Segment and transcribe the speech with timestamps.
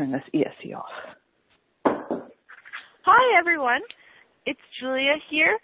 [0.00, 0.86] turn this ESC off.
[3.04, 3.80] Hi, everyone.
[4.46, 5.58] It's Julia here.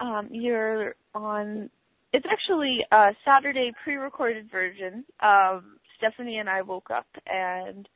[0.00, 1.68] Um, you're on,
[2.14, 5.04] it's actually a Saturday pre recorded version.
[5.20, 7.86] Um, Stephanie and I woke up and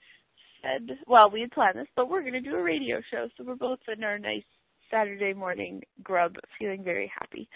[0.63, 3.29] said, well, we had planned this, but we're going to do a radio show.
[3.37, 4.45] So we're both in our nice
[4.91, 7.49] Saturday morning grub, feeling very happy.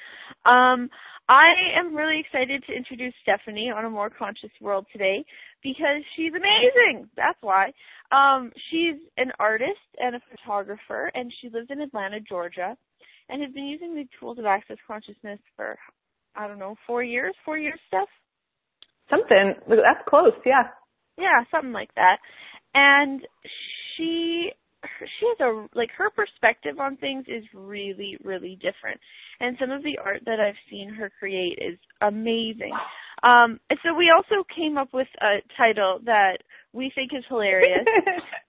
[0.45, 0.89] Um,
[1.29, 5.25] I am really excited to introduce Stephanie on a more conscious world today
[5.63, 7.09] because she's amazing.
[7.17, 7.73] That's why.
[8.13, 12.77] Um, she's an artist and a photographer, and she lives in Atlanta, Georgia,
[13.29, 15.79] and has been using the tools of access consciousness for
[16.37, 17.35] I don't know four years.
[17.45, 18.09] Four years, Steph.
[19.09, 20.69] Something that's close, yeah.
[21.19, 22.19] Yeah, something like that.
[22.75, 23.27] And
[23.97, 24.53] she
[25.21, 29.01] she has a like her perspective on things is really really different.
[29.41, 32.73] And some of the art that i've seen her create is amazing.
[33.23, 36.39] Um and so we also came up with a title that
[36.73, 37.85] we think is hilarious.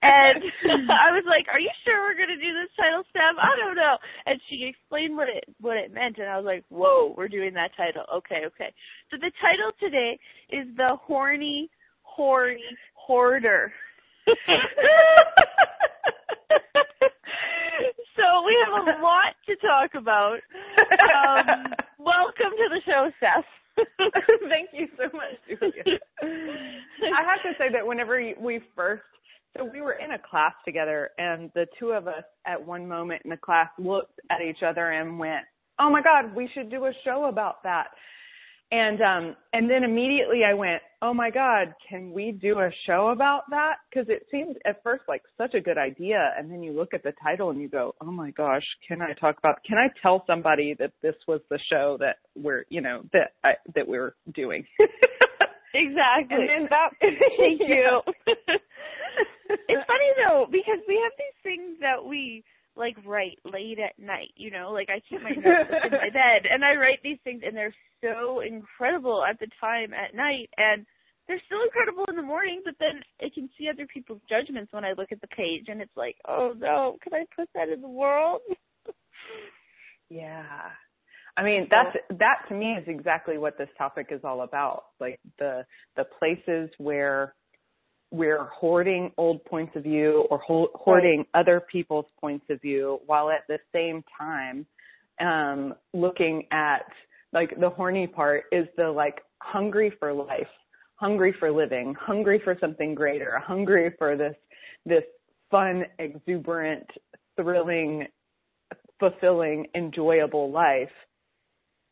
[0.04, 0.42] And
[0.90, 3.76] i was like are you sure we're going to do this title steph i don't
[3.76, 3.96] know.
[4.26, 7.54] And she explained what it what it meant and i was like whoa we're doing
[7.54, 8.04] that title.
[8.18, 8.72] Okay okay.
[9.10, 10.18] So the title today
[10.50, 11.70] is the horny
[12.02, 12.64] horny
[12.94, 13.72] hoarder
[18.16, 20.38] so we have a lot to talk about.
[20.78, 23.44] Um, welcome to the show, Steph.
[24.48, 25.98] Thank you so much, Julia.
[26.22, 29.02] I have to say that whenever we first,
[29.56, 33.22] so we were in a class together, and the two of us at one moment
[33.24, 35.44] in the class looked at each other and went,
[35.78, 37.88] "Oh my God, we should do a show about that."
[38.72, 43.08] And um and then immediately I went, "Oh my god, can we do a show
[43.08, 46.72] about that?" cuz it seemed at first like such a good idea and then you
[46.72, 49.76] look at the title and you go, "Oh my gosh, can I talk about can
[49.76, 53.86] I tell somebody that this was the show that we're, you know, that I, that
[53.86, 54.66] we're doing?"
[55.74, 56.36] exactly.
[56.38, 58.00] And then that thank you.
[59.68, 62.42] it's funny though because we have these things that we
[62.76, 66.48] like write late at night, you know, like I keep my notes in my bed
[66.50, 70.86] and I write these things and they're so incredible at the time at night and
[71.28, 74.84] they're still incredible in the morning, but then I can see other people's judgments when
[74.84, 77.80] I look at the page and it's like, oh no, can I put that in
[77.80, 78.40] the world?
[80.10, 80.70] yeah.
[81.36, 84.84] I mean, that's that to me is exactly what this topic is all about.
[85.00, 85.64] Like the
[85.96, 87.34] the places where
[88.12, 93.30] we're hoarding old points of view or ho- hoarding other people's points of view while
[93.30, 94.64] at the same time
[95.20, 96.86] um looking at
[97.32, 100.46] like the horny part is the like hungry for life
[100.96, 104.36] hungry for living hungry for something greater hungry for this
[104.86, 105.02] this
[105.50, 106.86] fun exuberant
[107.36, 108.06] thrilling
[109.02, 110.90] fulfilling enjoyable life.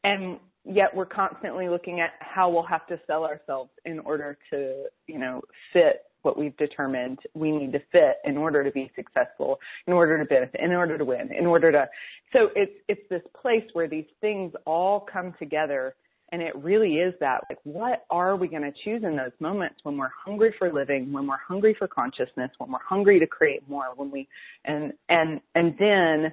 [0.04, 4.84] And yet we're constantly looking at how we'll have to sell ourselves in order to
[5.06, 5.40] you know
[5.72, 10.18] fit what we've determined we need to fit in order to be successful, in order
[10.18, 11.88] to benefit, in order to win, in order to.
[12.32, 15.94] So it's it's this place where these things all come together,
[16.32, 19.76] and it really is that like what are we going to choose in those moments
[19.82, 23.68] when we're hungry for living, when we're hungry for consciousness, when we're hungry to create
[23.68, 24.28] more, when we
[24.64, 26.32] and and and then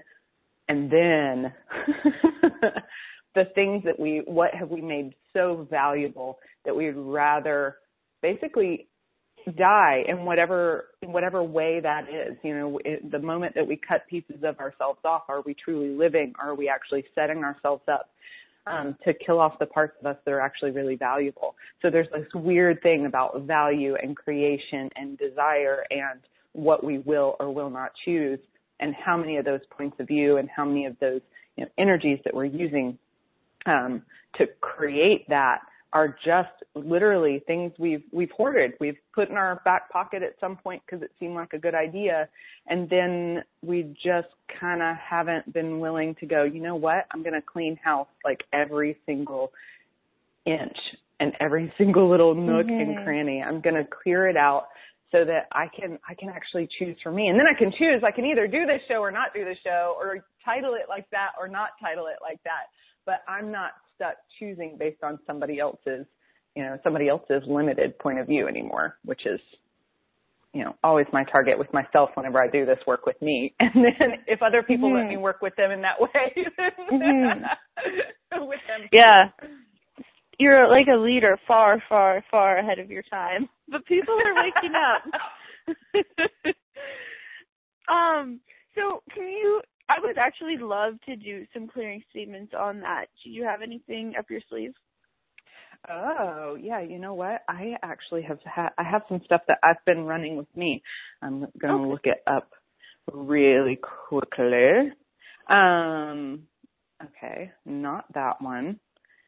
[0.70, 1.54] and then
[3.36, 7.78] the things that we what have we made so valuable that we'd rather
[8.22, 8.88] basically
[9.52, 12.38] die in whatever in whatever way that is.
[12.44, 15.90] You know it, the moment that we cut pieces of ourselves off are we truly
[15.90, 16.34] living?
[16.40, 18.10] Are we actually setting ourselves up
[18.66, 21.56] um, to kill off the parts of us that are actually really valuable?
[21.82, 26.20] So there's this weird thing about value and creation and desire and
[26.54, 28.40] what we will or will not choose
[28.80, 31.22] and how many of those points of view and how many of those
[31.56, 32.98] you know, energies that we're using
[33.66, 34.02] um,
[34.38, 35.60] to create that
[35.98, 38.74] are just literally things we've we've hoarded.
[38.80, 41.74] We've put in our back pocket at some point because it seemed like a good
[41.74, 42.30] idea,
[42.68, 44.28] and then we just
[44.60, 46.44] kind of haven't been willing to go.
[46.44, 47.08] You know what?
[47.12, 49.52] I'm going to clean house like every single
[50.46, 50.78] inch
[51.20, 52.92] and every single little nook mm-hmm.
[52.92, 53.42] and cranny.
[53.42, 54.68] I'm going to clear it out
[55.12, 57.30] so that I can I can actually choose for me.
[57.30, 58.04] And then I can choose.
[58.06, 61.10] I can either do this show or not do the show, or title it like
[61.10, 62.70] that or not title it like that.
[63.04, 66.06] But I'm not stuck choosing based on somebody else's,
[66.56, 69.42] you know, somebody else's limited point of view anymore, which is,
[70.54, 73.54] you know, always my target with myself whenever I do this work with me.
[73.60, 75.00] And then if other people mm-hmm.
[75.00, 76.46] let me work with them in that way,
[76.92, 77.44] mm-hmm.
[78.48, 78.88] with them.
[78.92, 79.30] Yeah.
[80.40, 83.50] You're like a leader far, far, far ahead of your time.
[83.70, 85.04] But people are waking up.
[87.92, 88.40] um,
[88.76, 93.06] so can you I would actually love to do some clearing statements on that.
[93.24, 94.74] Do you have anything up your sleeve?
[95.90, 97.44] Oh, yeah, you know what?
[97.48, 100.82] I actually have had I have some stuff that I've been running with me.
[101.22, 101.90] I'm going to Okay.
[101.90, 102.52] look it up
[103.12, 103.78] really
[104.10, 104.92] quickly.
[105.50, 106.44] Um
[107.04, 108.80] okay, not that one.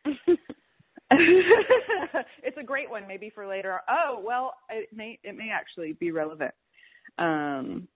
[1.12, 3.80] it's a great one maybe for later.
[3.90, 6.54] Oh, well, it may it may actually be relevant.
[7.18, 7.88] Um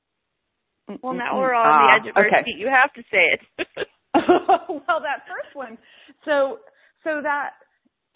[1.02, 2.44] well, now mm, we're on ah, the edge of our okay.
[2.46, 2.58] seat.
[2.58, 3.68] You have to say it.
[4.16, 5.78] well, that first one.
[6.26, 6.60] So,
[7.04, 7.52] so that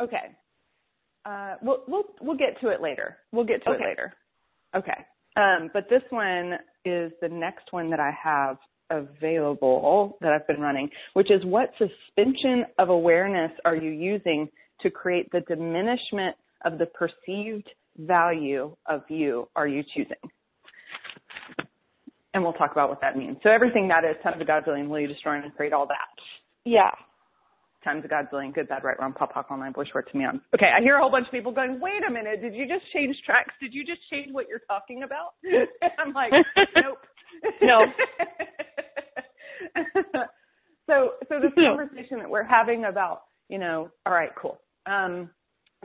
[0.02, 0.36] okay.
[1.26, 3.18] Uh, we'll we'll we'll get to it later.
[3.32, 3.84] We'll get to Okay.
[3.84, 4.14] it later.
[4.76, 5.06] Okay.
[5.36, 6.54] Um, but this one
[6.86, 8.58] is the next one that I have
[8.90, 14.50] available that I've been running, which is what suspension of awareness are you using
[14.82, 16.36] to create the diminishment
[16.66, 20.16] of the perceived value of you are you choosing?
[22.38, 23.38] And we'll talk about what that means.
[23.42, 26.06] So everything that is tons of Godzillion, will you destroy and create all that?
[26.66, 26.92] yeah.
[27.84, 30.40] Times a Godzillion, good, bad, right, wrong, pop, pop, online, boy, short, to me on.
[30.54, 32.84] Okay, I hear a whole bunch of people going, wait a minute, did you just
[32.94, 33.56] change tracks?
[33.60, 35.34] Did you just change what you're talking about?
[35.98, 36.32] I'm like,
[36.76, 37.00] nope.
[37.64, 37.86] No.
[40.88, 44.60] so, so this conversation that we're having about, you know, all right, cool.
[44.86, 45.32] Um,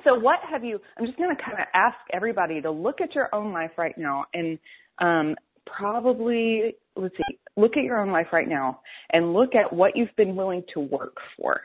[0.05, 3.15] so what have you, I'm just going to kind of ask everybody to look at
[3.15, 4.59] your own life right now and,
[4.99, 5.35] um,
[5.67, 8.81] probably, let's see, look at your own life right now
[9.13, 11.61] and look at what you've been willing to work for.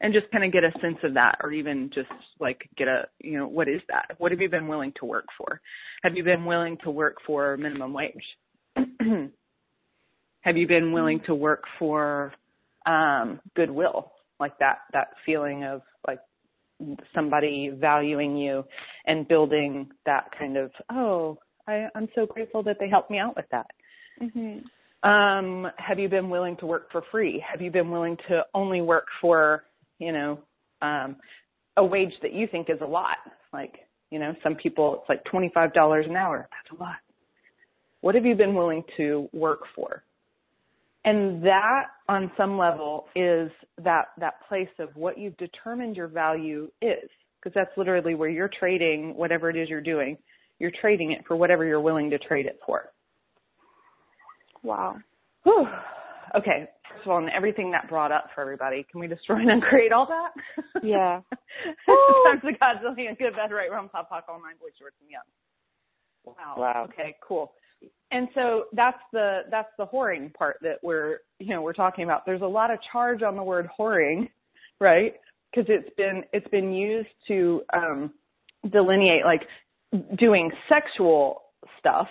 [0.00, 3.04] And just kind of get a sense of that or even just like get a
[3.18, 4.14] you know what is that?
[4.18, 5.58] What have you been willing to work for?
[6.02, 8.12] Have you been willing to work for minimum wage?
[10.42, 12.34] Have you been willing to work for
[12.84, 14.12] um goodwill?
[14.38, 16.20] Like that that feeling of like
[17.14, 18.64] somebody valuing you
[19.06, 23.36] and building that kind of oh i i'm so grateful that they helped me out
[23.36, 23.66] with that
[24.20, 24.64] Mhm.
[25.02, 27.38] um, have you been willing to work for free?
[27.46, 29.64] Have you been willing to only work for,
[29.98, 30.38] you know,
[30.80, 31.16] um,
[31.76, 33.18] a wage that you think is a lot?
[33.52, 36.48] Like, you know, some people it's like twenty five dollars an hour.
[36.50, 36.96] That's a lot.
[38.00, 40.02] What have you been willing to work for?
[41.04, 43.50] And that on some level is
[43.84, 47.10] that that place of what you've determined your value is.
[47.38, 50.16] Because that's literally where you're trading whatever it is you're doing.
[50.58, 52.90] You're trading it for whatever you're willing to trade it for.
[54.62, 54.96] Wow.
[55.44, 55.66] Whew.
[56.36, 59.50] Okay, first of all, and everything that brought up for everybody, can we destroy and
[59.50, 60.82] uncreate all that?
[60.82, 61.20] Yeah.
[61.86, 65.22] Times the Godzillion, good, bad, right, wrong, pop, pop, all nine boys, shorts, and young.
[66.24, 66.54] Wow.
[66.58, 66.88] Wow.
[66.90, 67.52] Okay, cool.
[68.10, 72.24] And so that's the that's the whoring part that we're you know we're talking about.
[72.24, 74.28] There's a lot of charge on the word whoring,
[74.80, 75.14] right?
[75.50, 78.12] Because it's been it's been used to um,
[78.70, 79.42] delineate like
[80.16, 81.42] doing sexual
[81.78, 82.08] stuff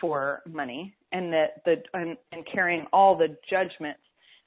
[0.00, 4.00] for money and that the and, and carrying all the judgments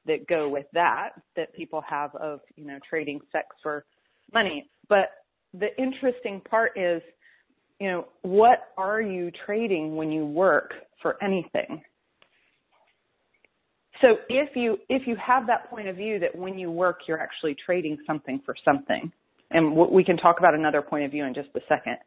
[0.06, 3.86] that go with that that people have of you know trading sex for
[4.34, 4.70] money.
[4.90, 5.10] But
[5.54, 7.02] the interesting part is
[7.80, 11.82] you know what are you trading when you work for anything?
[14.02, 17.22] So if you if you have that point of view that when you work you're
[17.22, 19.12] actually trading something for something
[19.52, 21.98] and we can talk about another point of view in just a second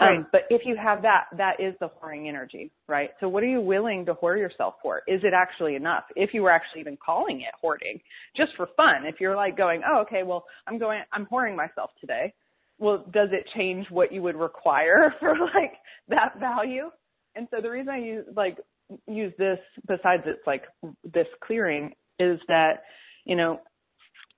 [0.00, 0.18] Right.
[0.18, 3.10] um, but if you have that, that is the whoring energy, right?
[3.20, 5.02] So what are you willing to whore yourself for?
[5.08, 6.04] Is it actually enough?
[6.16, 8.00] If you were actually even calling it hoarding,
[8.36, 11.90] just for fun, if you're like going, oh, okay, well, I'm going, I'm whoring myself
[12.00, 12.32] today.
[12.78, 15.74] Well, does it change what you would require for like
[16.08, 16.90] that value?
[17.34, 18.58] And so the reason I use like
[19.06, 20.62] use this, besides it's like
[21.04, 22.82] this clearing, is that
[23.24, 23.60] you know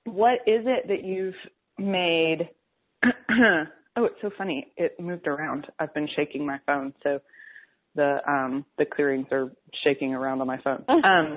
[0.05, 1.35] what is it that you've
[1.79, 2.49] made
[4.00, 4.73] Oh, it's so funny.
[4.78, 5.66] It moved around.
[5.78, 7.21] I've been shaking my phone, so
[7.95, 9.50] the um the clearings are
[9.85, 10.85] shaking around on my phone.
[10.88, 11.37] Um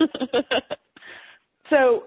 [1.70, 2.04] so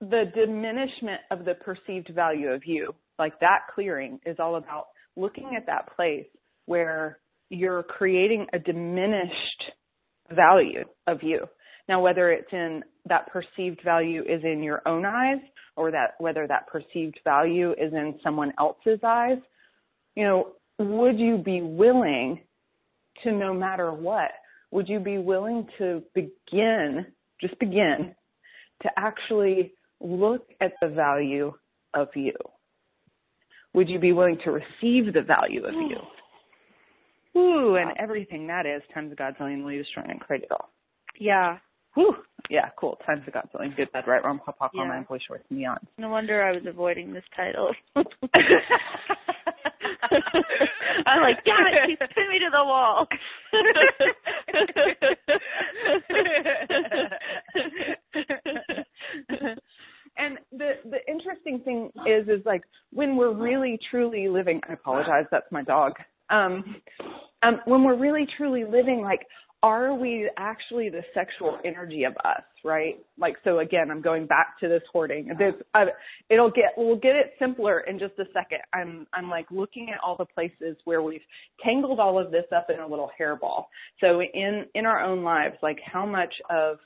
[0.00, 5.54] the diminishment of the perceived value of you, like that clearing is all about looking
[5.56, 6.26] at that place
[6.66, 7.18] where
[7.48, 9.72] you're creating a diminished
[10.30, 11.46] value of you.
[11.88, 15.40] Now whether it's in that perceived value is in your own eyes
[15.76, 19.38] or that whether that perceived value is in someone else's eyes,
[20.18, 20.48] you know,
[20.80, 22.40] would you be willing
[23.22, 24.32] to no matter what,
[24.72, 27.06] would you be willing to begin,
[27.40, 28.16] just begin,
[28.82, 31.52] to actually look at the value
[31.94, 32.32] of you?
[33.74, 35.98] Would you be willing to receive the value of you?
[37.40, 40.70] Ooh, and everything that is times the Godzillion will you destroy and create it all.
[41.18, 41.58] yeah.
[41.94, 42.16] Whew.
[42.50, 42.98] Yeah, cool.
[43.06, 43.76] Times the Godzillion.
[43.76, 44.82] Good, bad, right, wrong, pop, pop, Yeah.
[44.82, 45.80] online, boy, shorts, and beyond.
[45.96, 47.70] No wonder I was avoiding this title.
[51.06, 53.06] I'm like, damn it, she's pinned me to the wall.
[60.16, 62.62] and the the interesting thing is is like
[62.92, 65.92] when we're really truly living I apologize, that's my dog.
[66.30, 66.76] Um
[67.42, 69.26] um when we're really truly living like
[69.62, 72.94] are we actually the sexual energy of us, right?
[73.18, 75.28] Like, so again, I'm going back to this hoarding.
[75.38, 75.86] This, uh,
[76.30, 78.60] it'll get, we'll get it simpler in just a second.
[78.72, 81.22] I'm, I'm like looking at all the places where we've
[81.64, 83.64] tangled all of this up in a little hairball.
[84.00, 86.78] So in, in our own lives, like how much of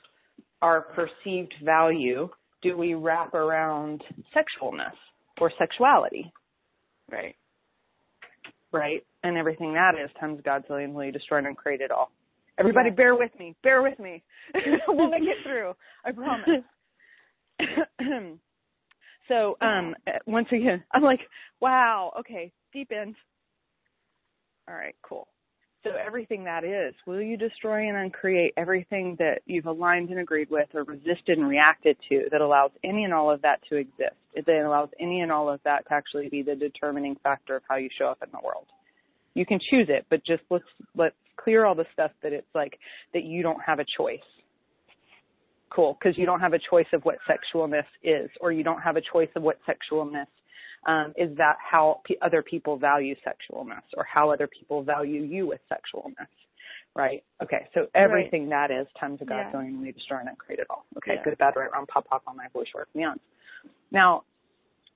[0.63, 2.27] our perceived value
[2.63, 4.03] do we wrap around
[4.35, 4.95] sexualness
[5.39, 6.31] or sexuality?
[7.11, 7.35] Right.
[8.71, 9.05] Right.
[9.21, 12.09] And everything that is times Godzillion will you destroy and create it all.
[12.59, 12.95] Everybody yeah.
[12.95, 13.55] bear with me.
[13.63, 14.23] Bear with me.
[14.87, 15.73] we'll make it through.
[16.05, 16.49] I promise.
[19.27, 19.95] so, um,
[20.25, 21.19] once again, I'm like,
[21.61, 23.15] wow, okay, deep end.
[24.67, 25.27] All right, cool.
[25.83, 30.49] So everything that is, will you destroy and uncreate everything that you've aligned and agreed
[30.49, 34.15] with or resisted and reacted to that allows any and all of that to exist?
[34.33, 37.75] That allows any and all of that to actually be the determining factor of how
[37.75, 38.67] you show up in the world.
[39.33, 40.63] You can choose it, but just let's
[40.95, 42.79] let's clear all the stuff that it's like
[43.13, 44.19] that you don't have a choice.
[45.69, 48.95] Cool, because you don't have a choice of what sexualness is, or you don't have
[48.95, 50.27] a choice of what sexualness
[50.85, 55.47] um, is that how p- other people value sexualness, or how other people value you
[55.47, 56.27] with sexualness,
[56.95, 57.23] right?
[57.41, 58.69] Okay, so everything right.
[58.69, 59.51] that is times a God yeah.
[59.51, 60.85] going we destroy and create it all.
[60.97, 61.23] Okay, yeah.
[61.23, 63.19] good, bad, right, wrong, pop, pop on my voice, work, beyond.
[63.91, 64.23] Now,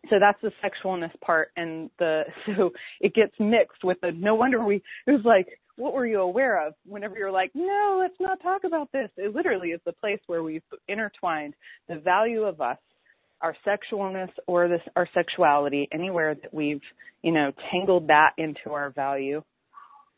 [0.10, 4.64] so that's the sexualness part and the so it gets mixed with the no wonder
[4.64, 5.48] we it was like
[5.78, 9.34] what were you aware of whenever you're like no let's not talk about this it
[9.34, 11.54] literally is the place where we've intertwined
[11.88, 12.78] the value of us
[13.42, 16.82] our sexualness or this our sexuality anywhere that we've
[17.22, 19.42] you know tangled that into our value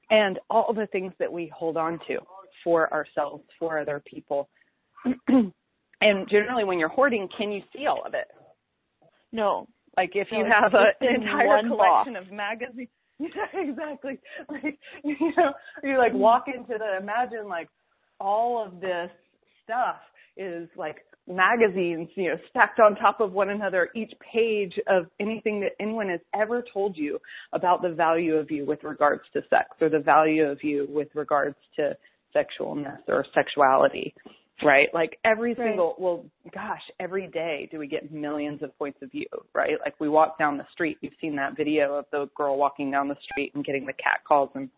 [0.09, 2.17] and all the things that we hold on to
[2.63, 4.49] for ourselves for other people
[5.27, 8.27] and generally when you're hoarding can you see all of it
[9.31, 9.67] no.
[9.97, 12.27] Like if you have an entire collection box.
[12.27, 12.89] of magazines.
[13.19, 14.19] Yeah, exactly.
[14.49, 16.19] Like you know, you like mm-hmm.
[16.19, 17.69] walk into the imagine like
[18.19, 19.09] all of this
[19.63, 19.97] stuff
[20.37, 20.97] is like
[21.27, 26.09] magazines, you know, stacked on top of one another, each page of anything that anyone
[26.09, 27.19] has ever told you
[27.53, 31.09] about the value of you with regards to sex or the value of you with
[31.13, 31.95] regards to
[32.35, 34.13] sexualness or sexuality
[34.63, 34.87] right?
[34.93, 35.69] Like every right.
[35.69, 39.77] single, well, gosh, every day do we get millions of points of view, right?
[39.83, 43.07] Like we walk down the street, you've seen that video of the girl walking down
[43.07, 44.69] the street and getting the cat calls and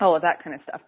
[0.00, 0.80] all of that kind of stuff.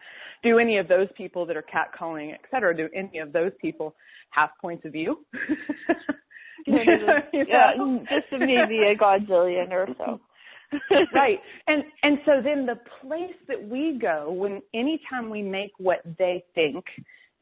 [0.43, 3.53] Do any of those people that are cat calling, et cetera, do any of those
[3.61, 3.95] people
[4.31, 5.25] have points of view?
[6.67, 10.21] yeah, mm, just maybe a godzillion or so.
[11.15, 11.39] right.
[11.69, 16.45] And and so then the place that we go when anytime we make what they
[16.55, 16.85] think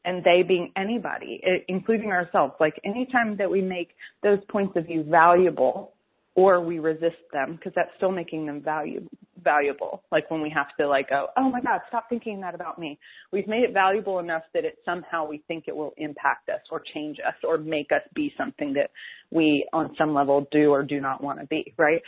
[0.05, 2.53] and they being anybody, including ourselves.
[2.59, 3.89] Like anytime that we make
[4.23, 5.93] those points of view valuable
[6.35, 9.07] or we resist them, because that's still making them value,
[9.41, 10.03] valuable.
[10.11, 12.99] Like when we have to like go, oh my God, stop thinking that about me.
[13.31, 16.81] We've made it valuable enough that it somehow we think it will impact us or
[16.93, 18.91] change us or make us be something that
[19.31, 22.01] we on some level do or do not want to be, right?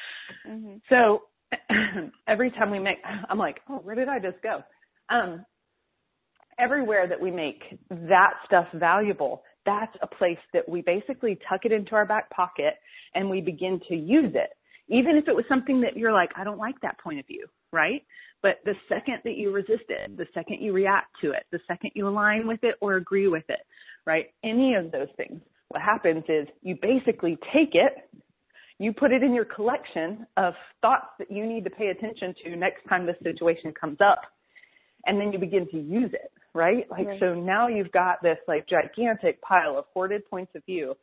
[0.47, 0.77] Mm-hmm.
[0.89, 1.23] So
[2.27, 2.97] every time we make,
[3.29, 4.61] I'm like, oh, where did I just go?
[5.09, 5.45] Um,
[6.59, 11.71] everywhere that we make that stuff valuable, that's a place that we basically tuck it
[11.71, 12.75] into our back pocket
[13.13, 14.49] and we begin to use it.
[14.89, 17.45] Even if it was something that you're like, I don't like that point of view,
[17.73, 18.03] right?
[18.41, 21.91] But the second that you resist it, the second you react to it, the second
[21.95, 23.59] you align with it or agree with it,
[24.05, 24.27] right?
[24.43, 28.09] Any of those things, what happens is you basically take it,
[28.79, 32.55] you put it in your collection of thoughts that you need to pay attention to
[32.55, 34.21] next time this situation comes up,
[35.05, 36.89] and then you begin to use it right?
[36.89, 37.19] Like, right.
[37.19, 40.95] so now you've got this like gigantic pile of hoarded points of view.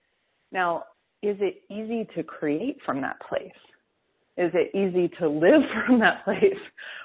[0.52, 0.84] Now,
[1.22, 3.52] is it easy to create from that place?
[4.36, 6.60] Is it easy to live from that place?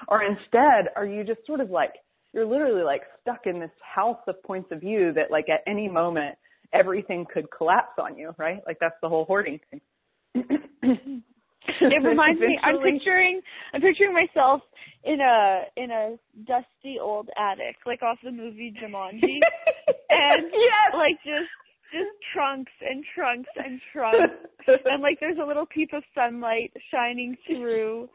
[0.08, 1.92] Or instead, are you just sort of like,
[2.32, 5.88] you're literally like stuck in this house of points of view that like at any
[5.88, 6.36] moment
[6.72, 8.60] everything could collapse on you, right?
[8.66, 11.22] Like that's the whole hoarding thing.
[11.80, 13.40] it reminds me i'm picturing
[13.74, 14.62] i'm picturing myself
[15.04, 19.20] in a in a dusty old attic like off the movie jumanji
[20.10, 20.94] and yes.
[20.94, 21.50] like just
[21.92, 24.34] just trunks and trunks and trunks
[24.84, 28.08] and like there's a little peep of sunlight shining through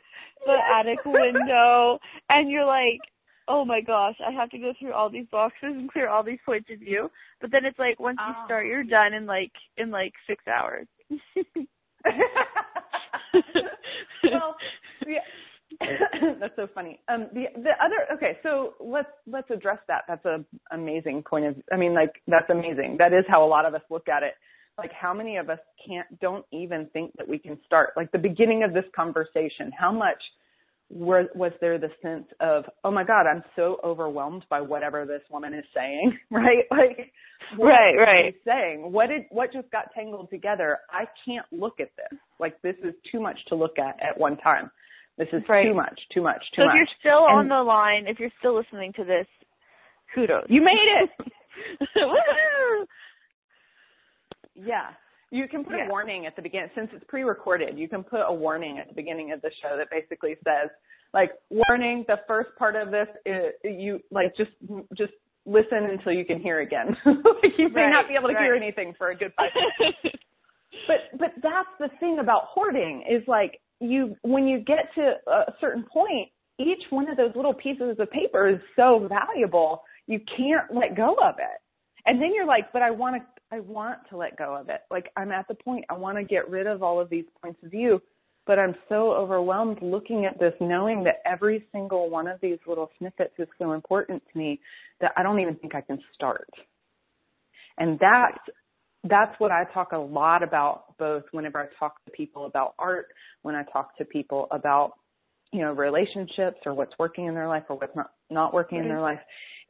[0.45, 0.61] the yes.
[0.79, 1.99] attic window
[2.29, 2.99] and you're like
[3.47, 6.39] oh my gosh i have to go through all these boxes and clear all these
[6.45, 7.09] points of view
[7.41, 8.45] but then it's like once you oh.
[8.45, 10.87] start you're done in like in like six hours
[14.23, 14.55] well,
[15.07, 15.19] yeah.
[16.39, 17.01] that's so funny.
[17.09, 20.03] Um, the the other okay, so let's let's address that.
[20.07, 21.55] That's a amazing point of.
[21.73, 22.97] I mean, like that's amazing.
[22.99, 24.35] That is how a lot of us look at it.
[24.77, 28.17] like how many of us can't don't even think that we can start like the
[28.19, 30.21] beginning of this conversation how much
[30.89, 35.21] was, was there the sense of oh my god i'm so overwhelmed by whatever this
[35.31, 36.65] woman is saying right?
[36.71, 37.11] Like
[37.59, 38.35] right right.
[38.45, 38.91] saying?
[38.91, 40.79] What did what just got tangled together?
[40.89, 42.19] I can't look at this.
[42.39, 44.71] Like this is too much to look at at one time.
[45.17, 45.65] This is right.
[45.65, 46.75] too much too much too so much.
[46.75, 49.27] if you're still and on the line if you're still listening to this
[50.13, 50.45] kudos.
[50.49, 51.09] You made it!
[54.57, 54.91] Yeah
[55.31, 55.87] you can put Yeah.
[55.87, 57.77] a warning at the beginning since it's pre-recorded.
[57.77, 60.69] You can put a warning at the beginning of the show that basically says,
[61.13, 62.05] like, warning.
[62.07, 64.51] The first part of this, is, you like just
[64.97, 65.13] just
[65.45, 66.95] listen until you can hear again.
[67.05, 69.97] like, you may Right, not be able to hear anything for a good five minutes.
[70.87, 75.53] but but that's the thing about hoarding is like you when you get to a
[75.61, 76.29] certain point,
[76.59, 79.83] each one of those little pieces of paper is so valuable.
[80.07, 81.61] You can't let go of it.
[82.05, 83.21] And then you're like, but I want to
[83.51, 84.81] I want to let go of it.
[84.89, 87.59] Like I'm at the point I want to get rid of all of these points
[87.63, 88.01] of view,
[88.45, 92.89] but I'm so overwhelmed looking at this knowing that every single one of these little
[92.97, 94.59] snippets is so important to me
[95.01, 96.49] that I don't even think I can start.
[97.77, 98.39] And that's
[99.07, 103.07] that's what I talk a lot about both whenever I talk to people about art,
[103.43, 104.93] when I talk to people about
[105.55, 108.89] you know relationships or what's working in their life or what's not not working in
[108.89, 109.19] their life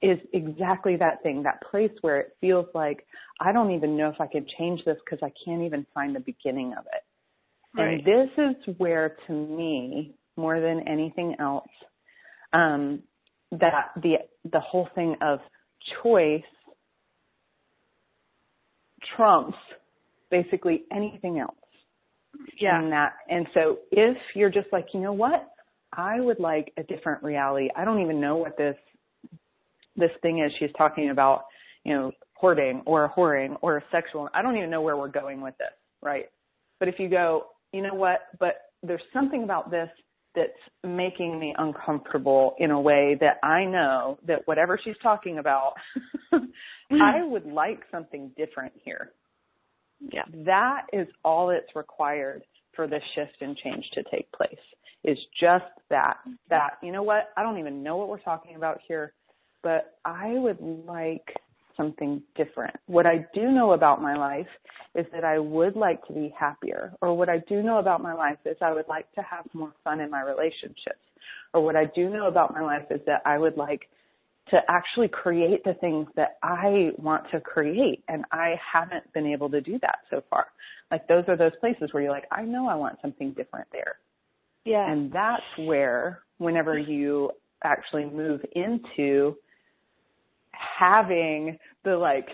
[0.02, 3.06] is exactly that thing that place where it feels like
[3.40, 6.22] I don't even know if I can change this because I can't even find the
[6.22, 7.80] beginning of it.
[7.80, 8.00] Right.
[8.00, 11.70] And this is where to me more than anything else
[12.52, 13.04] um
[13.52, 14.16] that the
[14.52, 15.40] the whole thing of
[16.02, 16.42] choice
[19.16, 19.58] trumps
[20.32, 21.56] basically anything else
[22.60, 25.55] yeah and that and so if you're just like you know what
[25.98, 27.70] i would like a different reality.
[27.76, 28.76] I don't even know what this
[29.96, 31.44] this thing is she's talking about
[31.84, 35.58] you know hoarding or whoring or sexual i don't even know where we're going with
[35.58, 35.68] this
[36.02, 36.26] right?
[36.80, 39.90] But if you go you know what but there's something about this
[40.36, 40.52] that's
[40.84, 45.74] making me uncomfortable in a way that i know that whatever she's talking about
[46.34, 47.02] mm.
[47.02, 49.12] i would like something different here.
[50.00, 50.24] Yeah.
[50.46, 52.44] That is all that's required
[52.76, 54.56] for this shift and change to take place
[55.04, 56.18] is just that
[56.50, 59.14] that you know what i don't even know what we're talking about here
[59.64, 61.36] but i would like
[61.78, 64.48] something different what i do know about my life
[64.96, 68.14] is that i would like to be happier or what i do know about my
[68.14, 71.04] life is i would like to have more fun in my relationships
[71.54, 73.88] or what i do know about my life is that i would like
[74.50, 78.04] to actually create the things that I want to create.
[78.08, 80.48] And I haven't been able to do that so far.
[80.92, 83.96] Like those are those places where you're like, I know I want something different there.
[84.66, 87.32] yeah And that's where whenever you
[87.64, 89.36] actually move into
[90.52, 92.28] having the like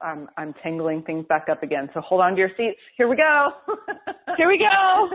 [0.00, 1.88] I'm I'm tangling things back up again.
[1.94, 2.78] So hold on to your seats.
[2.96, 3.48] Here we go.
[4.36, 5.08] Here we go.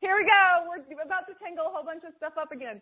[0.00, 0.68] Here we go.
[0.68, 2.80] We're about to tangle a whole bunch of stuff up again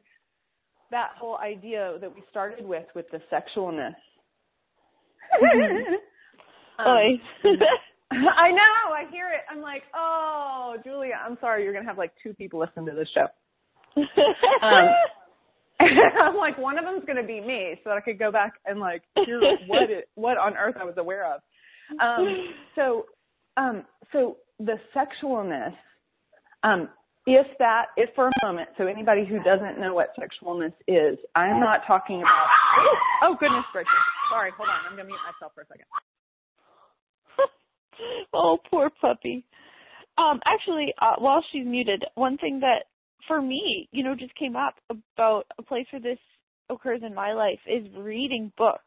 [0.91, 3.95] that whole idea that we started with with the sexualness.
[6.79, 7.21] Um.
[8.13, 9.43] I know, I hear it.
[9.51, 13.09] I'm like, oh, Julia, I'm sorry, you're gonna have like two people listen to this
[13.15, 13.27] show.
[14.63, 14.89] Um,
[16.21, 18.79] I'm like, one of them's gonna be me, so that I could go back and
[18.81, 21.41] like hear what it, what on earth I was aware of.
[22.01, 23.07] Um, so,
[23.57, 25.73] um, so the sexualness,
[26.63, 26.89] um,
[27.27, 31.61] if that, if for a moment, so anybody who doesn't know what sexualness is, I'm
[31.61, 32.49] not talking about.
[33.23, 33.91] Oh goodness gracious!
[34.31, 34.77] Sorry, hold on.
[34.85, 35.87] I'm gonna mute myself for a second.
[38.33, 39.45] oh, poor puppy.
[40.19, 42.85] Um, actually, uh, while she's muted, one thing that
[43.27, 46.19] for me, you know, just came up about a place where this
[46.69, 48.83] occurs in my life is reading books.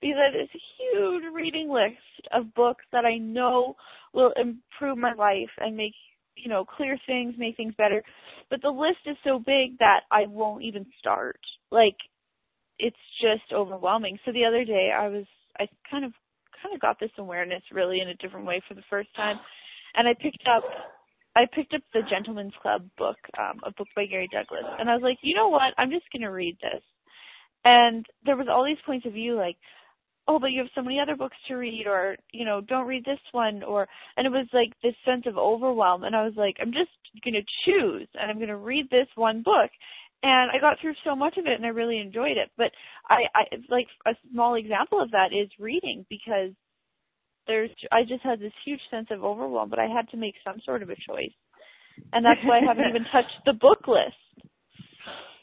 [0.00, 3.74] Because I have this huge reading list of books that I know
[4.12, 5.94] will improve my life and make,
[6.36, 8.02] you know, clear things, make things better.
[8.48, 11.40] But the list is so big that I won't even start.
[11.72, 11.96] Like,
[12.78, 14.18] it's just overwhelming.
[14.24, 15.24] So the other day I was,
[15.58, 16.12] I kind of,
[16.62, 19.36] kind of got this awareness really in a different way for the first time.
[19.94, 20.64] And I picked up
[21.36, 24.94] I picked up the Gentleman's Club book, um, a book by Gary Douglas, and I
[24.94, 25.72] was like, you know what?
[25.78, 26.82] I'm just gonna read this.
[27.64, 29.56] And there was all these points of view, like,
[30.26, 33.04] oh, but you have so many other books to read, or you know, don't read
[33.04, 36.02] this one, or and it was like this sense of overwhelm.
[36.02, 36.90] And I was like, I'm just
[37.24, 39.70] gonna choose, and I'm gonna read this one book.
[40.22, 42.50] And I got through so much of it, and I really enjoyed it.
[42.56, 42.72] But
[43.08, 46.50] I, I like a small example of that is reading because
[47.46, 50.60] there's I just had this huge sense of overwhelm, but I had to make some
[50.64, 51.32] sort of a choice.
[52.12, 54.48] And that's why I haven't even touched the book list.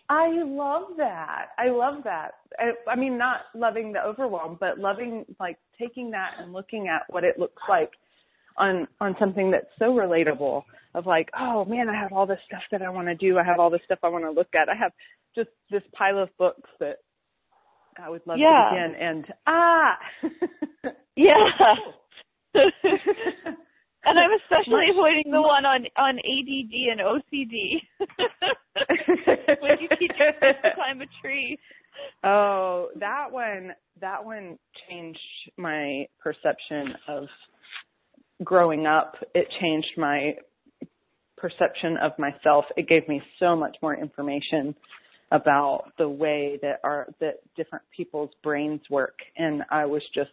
[0.08, 1.48] I love that.
[1.58, 2.32] I love that.
[2.60, 7.02] I, I mean, not loving the overwhelm, but loving like taking that and looking at
[7.10, 7.92] what it looks like
[8.58, 10.64] on on something that's so relatable
[10.96, 13.38] of like, oh man, I have all this stuff that I want to do.
[13.38, 14.70] I have all this stuff I want to look at.
[14.70, 14.94] I have
[15.36, 16.98] just this pile of books that
[18.02, 18.70] I would love yeah.
[18.70, 19.08] to begin.
[19.08, 19.98] And ah,
[21.16, 21.36] yeah.
[24.06, 27.82] and I'm especially avoiding the one on on ADD and OCD.
[29.62, 31.60] when you teach yourself to climb a tree.
[32.24, 34.58] Oh, that one that one
[34.90, 35.20] changed
[35.58, 37.28] my perception of
[38.44, 39.16] growing up.
[39.34, 40.36] It changed my
[41.38, 42.66] perception of myself.
[42.78, 44.76] It gave me so much more information
[45.32, 50.30] about the way that our that different people's brains work and I was just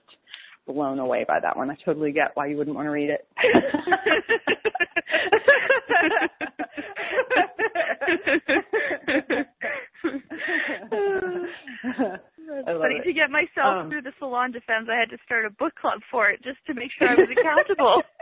[0.67, 1.71] blown away by that one.
[1.71, 3.27] I totally get why you wouldn't want to read it.
[12.83, 14.89] funny to get myself um, through the salon defense.
[14.91, 17.29] I had to start a book club for it just to make sure I was
[17.31, 18.03] accountable.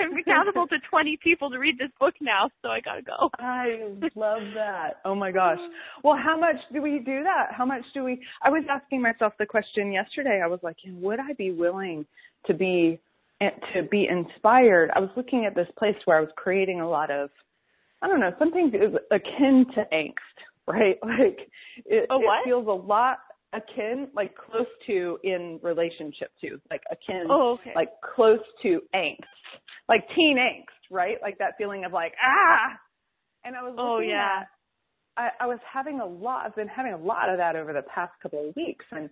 [0.00, 3.30] I'm accountable to 20 people to read this book now, so I gotta go.
[3.38, 5.00] I love that.
[5.04, 5.58] Oh my gosh.
[6.02, 7.48] Well, how much do we do that?
[7.50, 8.20] How much do we?
[8.42, 10.40] I was asking myself the question yesterday.
[10.42, 12.06] I was like, would I be willing
[12.46, 13.00] to be
[13.74, 14.90] to be inspired?
[14.94, 17.30] I was looking at this place where I was creating a lot of,
[18.00, 18.70] I don't know, something
[19.10, 20.12] akin to angst,
[20.66, 20.98] right?
[21.04, 21.50] Like
[21.86, 23.18] it, oh, it feels a lot
[23.52, 27.72] akin, like close to in relationship to, like akin, oh, okay.
[27.74, 29.16] like close to angst,
[29.88, 31.16] like teen angst, right?
[31.22, 32.78] Like that feeling of like ah.
[33.44, 34.40] And I was oh yeah.
[34.42, 34.46] At,
[35.14, 36.46] I, I was having a lot.
[36.46, 39.10] I've been having a lot of that over the past couple of weeks, and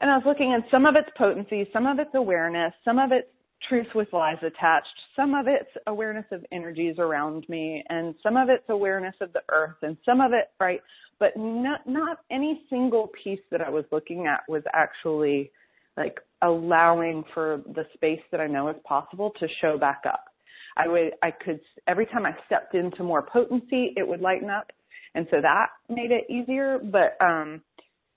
[0.00, 3.10] and I was looking, and some of it's potency, some of it's awareness, some of
[3.12, 3.28] it's
[3.68, 8.48] truth with lies attached, some of it's awareness of energies around me, and some of
[8.48, 10.80] it's awareness of the earth, and some of it right
[11.18, 15.50] but not not any single piece that I was looking at was actually
[15.96, 20.24] like allowing for the space that I know is possible to show back up.
[20.76, 24.70] I would I could every time I stepped into more potency, it would lighten up,
[25.14, 26.78] and so that made it easier.
[26.78, 27.62] But um,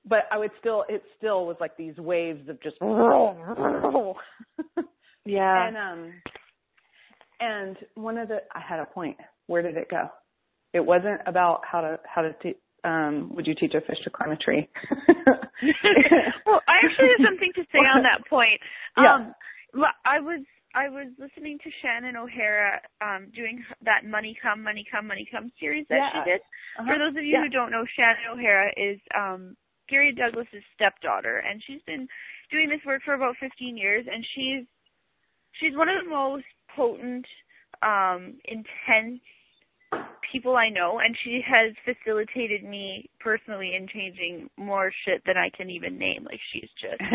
[0.06, 2.76] but I would still it still was like these waves of just
[5.26, 5.68] yeah.
[5.68, 6.14] And um,
[7.40, 9.18] and one of the I had a point.
[9.48, 10.08] Where did it go?
[10.74, 14.10] It wasn't about how to how to t- um, would you teach a fish to
[14.10, 14.68] climb a tree?
[16.46, 18.60] well, I actually have something to say on that point.
[18.98, 19.34] Um,
[19.76, 19.92] yeah.
[20.06, 20.42] I was
[20.74, 25.52] I was listening to Shannon O'Hara um, doing that "Money Come, Money Come, Money Come"
[25.60, 26.10] series that yeah.
[26.14, 26.42] she did.
[26.80, 26.88] Uh-huh.
[26.88, 27.44] For those of you yeah.
[27.44, 29.56] who don't know, Shannon O'Hara is um,
[29.90, 32.08] Gary Douglas's stepdaughter, and she's been
[32.50, 34.66] doing this work for about 15 years, and she's
[35.60, 37.26] she's one of the most potent,
[37.82, 39.22] um, intense
[40.32, 45.50] people I know, and she has facilitated me personally in changing more shit than I
[45.56, 46.24] can even name.
[46.24, 47.02] Like she's just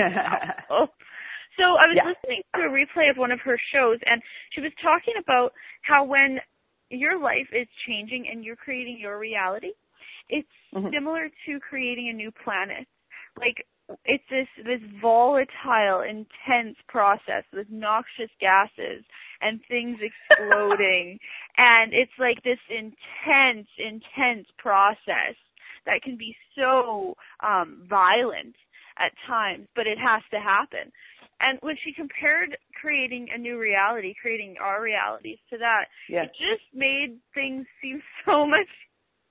[1.56, 2.04] So I was yeah.
[2.04, 4.20] listening to a replay of one of her shows, and
[4.52, 6.38] she was talking about how when
[6.90, 9.72] your life is changing and you're creating your reality,
[10.28, 10.88] it's mm-hmm.
[10.92, 12.86] similar to creating a new planet.
[13.38, 13.64] Like
[14.04, 19.04] it's this this volatile, intense process with noxious gases
[19.40, 21.18] and things exploding,
[21.56, 25.36] and it's like this intense, intense process
[25.86, 27.14] that can be so
[27.46, 28.56] um, violent
[28.98, 30.90] at times, but it has to happen.
[31.40, 36.26] And when she compared creating a new reality, creating our realities to that, yes.
[36.26, 38.68] it just made things seem so much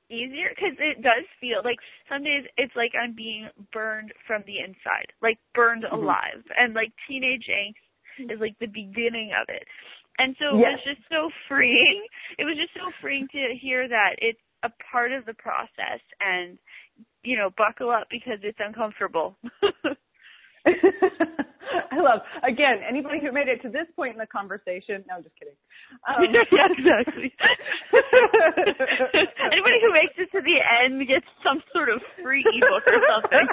[0.09, 1.77] easier because it does feel like
[2.09, 5.95] some days it's like I'm being burned from the inside, like burned mm-hmm.
[5.95, 9.65] alive, and like teenage angst is like the beginning of it.
[10.17, 10.63] And so yes.
[10.63, 12.07] it was just so freeing.
[12.39, 16.57] It was just so freeing to hear that it's a part of the process and
[17.25, 19.35] you know, buckle up because it's uncomfortable.
[21.91, 25.03] I love again anybody who made it to this point in the conversation.
[25.07, 25.55] No, I'm just kidding.
[26.05, 27.31] Um, yeah, exactly.
[29.51, 33.47] anybody who makes it to the end gets some sort of free ebook or something.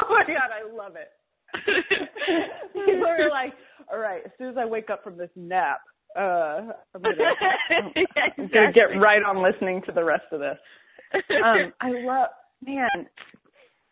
[0.00, 1.10] oh my god, I love it.
[2.74, 3.54] People are like,
[3.90, 5.80] all right, as soon as I wake up from this nap,
[6.16, 7.16] uh, I'm gonna,
[8.38, 10.58] I'm gonna get right on listening to the rest of this.
[11.14, 12.28] Um, I love,
[12.64, 13.06] man,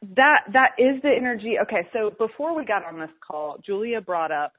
[0.02, 1.56] that that is the energy.
[1.62, 4.52] Okay, so before we got on this call, Julia brought up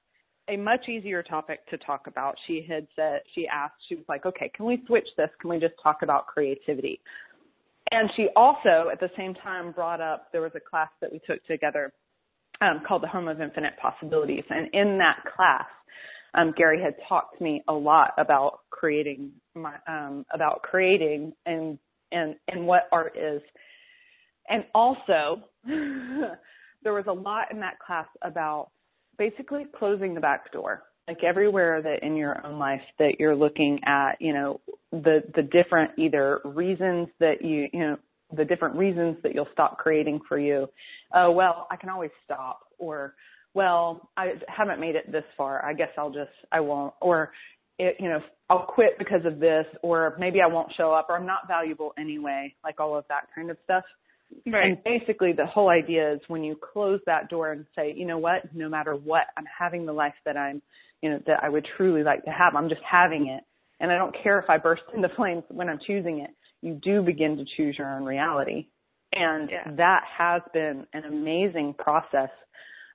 [0.49, 2.35] a much easier topic to talk about.
[2.47, 5.29] She had said she asked, she was like, "Okay, can we switch this?
[5.39, 6.99] Can we just talk about creativity?"
[7.91, 11.19] And she also, at the same time, brought up there was a class that we
[11.25, 11.93] took together
[12.61, 15.67] um, called the Home of Infinite Possibilities, and in that class,
[16.33, 21.77] um, Gary had talked to me a lot about creating my um, about creating and
[22.11, 23.41] and and what art is
[24.49, 28.69] and also, there was a lot in that class about
[29.17, 30.83] basically closing the back door.
[31.07, 34.59] Like everywhere that in your own life that you're looking at you know
[34.91, 37.97] the the different either reasons that you you know
[38.35, 40.67] the different reasons that you'll stop creating for you.
[41.13, 42.59] Oh well i can always stop.
[42.77, 43.15] Or
[43.53, 45.63] well i haven't made it this far.
[45.65, 46.93] I guess i'll just i won't.
[46.99, 47.31] Or
[47.79, 49.65] it, you know i'll quit because of this.
[49.83, 51.07] Or maybe i won't show up.
[51.09, 52.53] Or i'm not valuable anyway.
[52.65, 53.85] Like all of that kind of stuff
[54.45, 54.65] Right.
[54.65, 58.17] and basically the whole idea is when you close that door and say, you know
[58.17, 60.61] what, no matter what, I'm having the life that I'm,
[61.01, 62.55] you know, that I would truly like to have.
[62.55, 63.43] I'm just having it.
[63.79, 66.31] And I don't care if I burst into flames when I'm choosing it.
[66.61, 68.67] You do begin to choose your own reality.
[69.13, 69.71] And Yeah.
[69.77, 72.29] that has been an amazing process.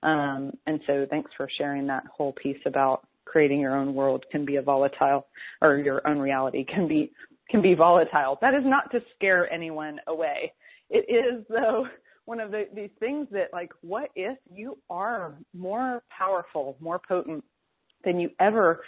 [0.03, 4.45] Um, and so thanks for sharing that whole piece about creating your own world can
[4.45, 5.27] be a volatile
[5.63, 7.13] or your own reality can be
[7.49, 8.39] can be volatile.
[8.41, 10.53] That is not to scare anyone away
[10.93, 11.87] it is though
[12.25, 17.45] one of the, these things that like what if you are more powerful more potent
[18.05, 18.83] than you ever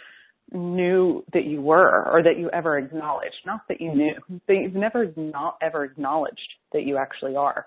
[0.51, 4.13] knew that you were or that you ever acknowledged not that you knew
[4.47, 7.65] that you've never not ever acknowledged that you actually are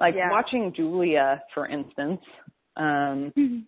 [0.00, 0.30] like Yeah.
[0.30, 2.20] watching julia for instance
[2.76, 3.32] um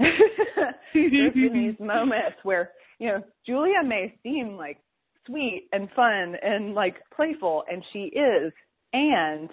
[0.94, 4.78] there's been these moments where you know Julia may seem like
[5.26, 8.52] sweet and fun and like playful, and she is.
[8.92, 9.50] And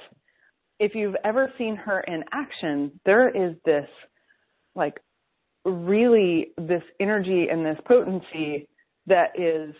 [0.79, 3.89] if you've ever seen her in action, there is this
[4.75, 4.95] like
[5.65, 8.67] really this energy and this potency
[9.07, 9.75] that is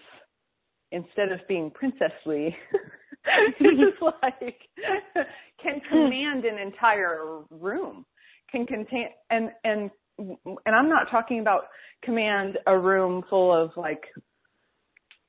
[0.91, 2.55] instead of being princessly
[3.59, 4.61] it's like
[5.61, 8.05] can command an entire room
[8.49, 11.65] can contain and and and I'm not talking about
[12.03, 14.03] command a room full of like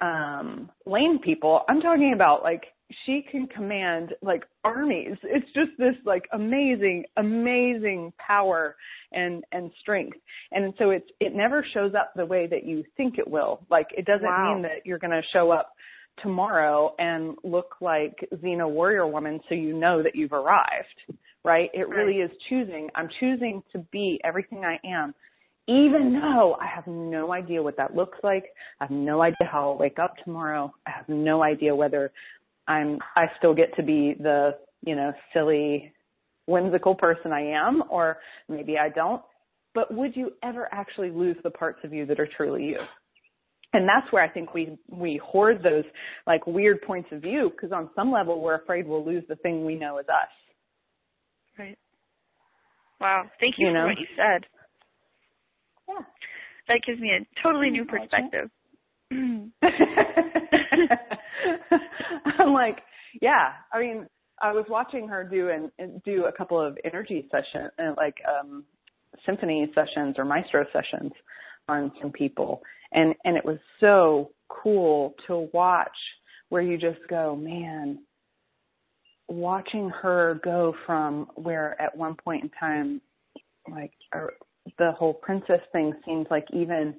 [0.01, 1.63] um lame people.
[1.69, 2.65] I'm talking about like
[3.05, 5.17] she can command like armies.
[5.23, 8.77] It's just this like amazing, amazing power
[9.13, 10.17] and and strength.
[10.53, 13.61] And so it's it never shows up the way that you think it will.
[13.71, 14.55] Like it doesn't Wow.
[14.55, 15.73] mean that you're going to show up
[16.23, 21.19] tomorrow and look like Xena Warrior Woman so you know that you've arrived.
[21.45, 21.71] Right?
[21.73, 22.89] It really is choosing.
[22.95, 25.15] I'm choosing to be everything I am
[25.69, 28.45] even though I have no idea what that looks like,
[28.81, 30.73] I have no idea how I'll wake up tomorrow.
[30.87, 32.11] I have no idea whether
[32.69, 34.53] I'm I still get to be the,
[34.85, 35.93] you know, silly
[36.47, 39.23] whimsical person I am or maybe I don't.
[39.75, 42.79] But would you ever actually lose the parts of you that are truly you?
[43.73, 45.85] And that's where I think we we hoard those
[46.27, 49.65] like weird points of view because on some level we're afraid we'll lose the thing
[49.65, 50.31] we know as us.
[51.59, 51.79] Right.
[53.01, 53.25] Wow.
[53.41, 53.87] Thank you, You for know?
[53.87, 54.47] what you said.
[55.89, 56.05] Yeah.
[56.69, 58.51] That gives me a totally new perspective.
[62.39, 62.79] I'm like,
[63.21, 63.53] yeah.
[63.73, 64.07] I mean,
[64.41, 68.65] I was watching her do and do a couple of energy sessions, uh, like um
[69.27, 71.13] symphony sessions or maestro sessions
[71.69, 75.89] on some people, and and it was so cool to watch.
[76.51, 77.99] Where you just go, man.
[79.29, 83.03] Watching her go from where at one point in time,
[83.71, 84.33] like or
[84.79, 86.95] the whole princess thing seems like even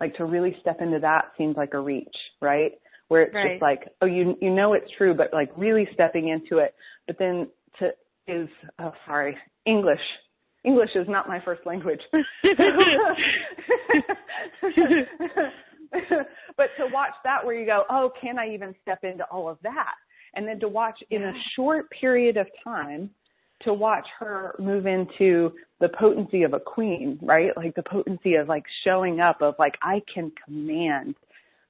[0.00, 2.72] like to really step into that seems like a reach, right?
[3.08, 3.52] Where it's Right.
[3.52, 6.74] just like, oh, you you know it's true, but like really stepping into it.
[7.06, 7.90] But then to
[8.26, 9.36] is oh sorry,
[9.66, 10.00] English.
[10.64, 12.00] English is not my first language.
[16.56, 19.58] but to watch that where you go, oh, can I even step into all of
[19.62, 19.94] that?
[20.34, 23.10] And then to watch in a short period of time
[23.62, 27.56] to watch her move into the potency of a queen, right?
[27.56, 31.14] Like the potency of like showing up of like I can command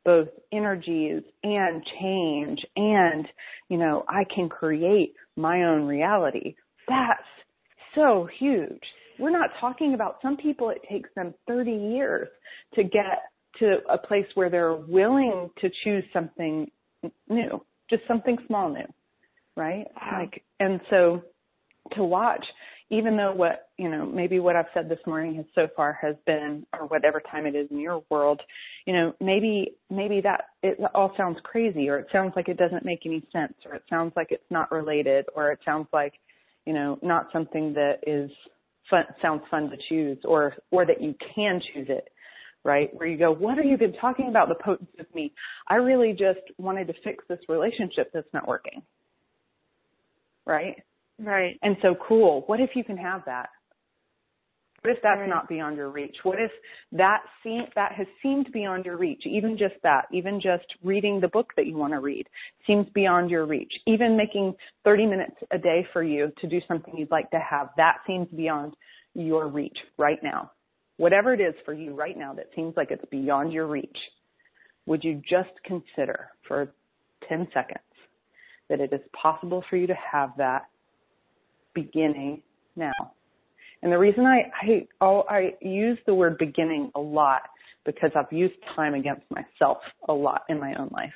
[0.04, 3.26] both energies and change and
[3.68, 6.54] you know I can create my own reality.
[6.88, 7.22] That's
[7.94, 8.82] so huge.
[9.18, 12.28] We're not talking about some people it takes them 30 years
[12.74, 13.22] to get
[13.60, 16.70] to a place where they're willing to choose something
[17.28, 18.86] new, just something small new,
[19.56, 19.86] right?
[19.94, 20.18] Wow.
[20.20, 21.22] Like and so
[21.92, 22.44] to watch
[22.94, 26.14] even though what you know maybe what i've said this morning has so far has
[26.26, 28.40] been or whatever time it is in your world
[28.86, 32.84] you know maybe maybe that it all sounds crazy or it sounds like it doesn't
[32.84, 36.14] make any sense or it sounds like it's not related or it sounds like
[36.66, 38.30] you know not something that is
[38.88, 42.08] fun sounds fun to choose or or that you can choose it
[42.66, 42.88] right?
[42.94, 44.48] Where you go what are you been talking about?
[44.48, 45.32] The potency of me.
[45.68, 48.80] I really just wanted to fix this relationship that's not working.
[50.46, 50.82] Right
[51.18, 51.58] right.
[51.62, 52.42] and so cool.
[52.46, 53.50] What if you can have that?
[54.84, 55.28] What if that's Right.
[55.30, 56.14] not beyond your reach?
[56.24, 56.52] What if
[56.92, 59.24] that seem, that has seemed beyond your reach?
[59.24, 62.28] Even just that, even just reading the book that you want to read
[62.66, 63.72] seems beyond your reach.
[63.86, 67.70] Even making 30 minutes a day for you to do something you'd like to have,
[67.78, 68.76] that seems beyond
[69.14, 70.50] your reach right now.
[70.98, 73.96] Whatever it is for you right now that seems like it's beyond your reach,
[74.84, 76.74] would you just consider for
[77.26, 77.78] 10 seconds
[78.68, 80.66] that it is possible for you to have that
[81.74, 82.42] beginning
[82.76, 82.92] now?
[83.82, 87.42] And the reason I I, oh, I use the word beginning a lot
[87.84, 91.12] because I've used time against myself a lot in my own life.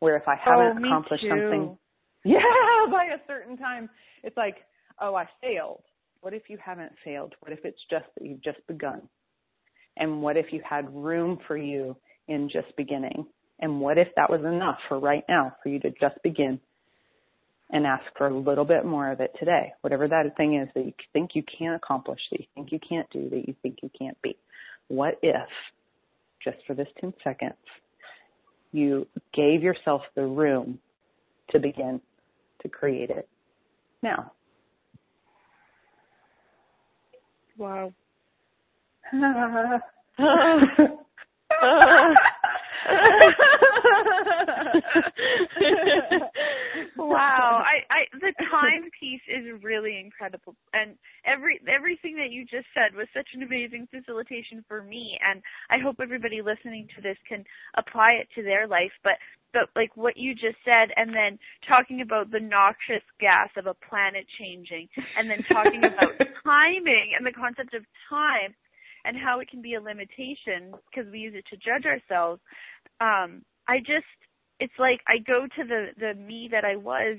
[0.00, 1.30] Where if I haven't oh, accomplished too.
[1.30, 1.78] something,
[2.24, 2.40] yeah,
[2.90, 3.88] by a certain time,
[4.22, 4.56] it's like,
[5.00, 5.82] oh, I failed.
[6.20, 7.34] What if you haven't failed?
[7.40, 9.02] What if it's just that you've just begun?
[9.96, 11.96] And what if you had room for you
[12.28, 13.26] in just beginning?
[13.60, 16.60] And what if that was enough for right now for you to just begin
[17.74, 19.72] and ask for a little bit more of it today?
[19.80, 23.10] Whatever that thing is that you think you can't accomplish, that you think you can't
[23.10, 24.36] do, that you think you can't be.
[24.86, 25.48] What if,
[26.42, 27.54] just for this 10 seconds,
[28.70, 30.78] you gave yourself the room
[31.50, 32.00] to begin
[32.62, 33.28] to create it
[34.02, 34.30] now?
[37.58, 37.92] Wow.
[46.96, 47.62] wow.
[47.64, 50.54] I, I the time piece is really incredible.
[50.72, 55.42] And every everything that you just said was such an amazing facilitation for me and
[55.70, 57.44] I hope everybody listening to this can
[57.76, 58.92] apply it to their life.
[59.02, 59.14] But
[59.52, 63.74] but like what you just said and then talking about the noxious gas of a
[63.88, 68.54] planet changing and then talking about timing and the concept of time
[69.04, 72.40] and how it can be a limitation because we use it to judge ourselves.
[73.00, 74.06] Um, I just,
[74.60, 77.18] it's like I go to the the me that I was,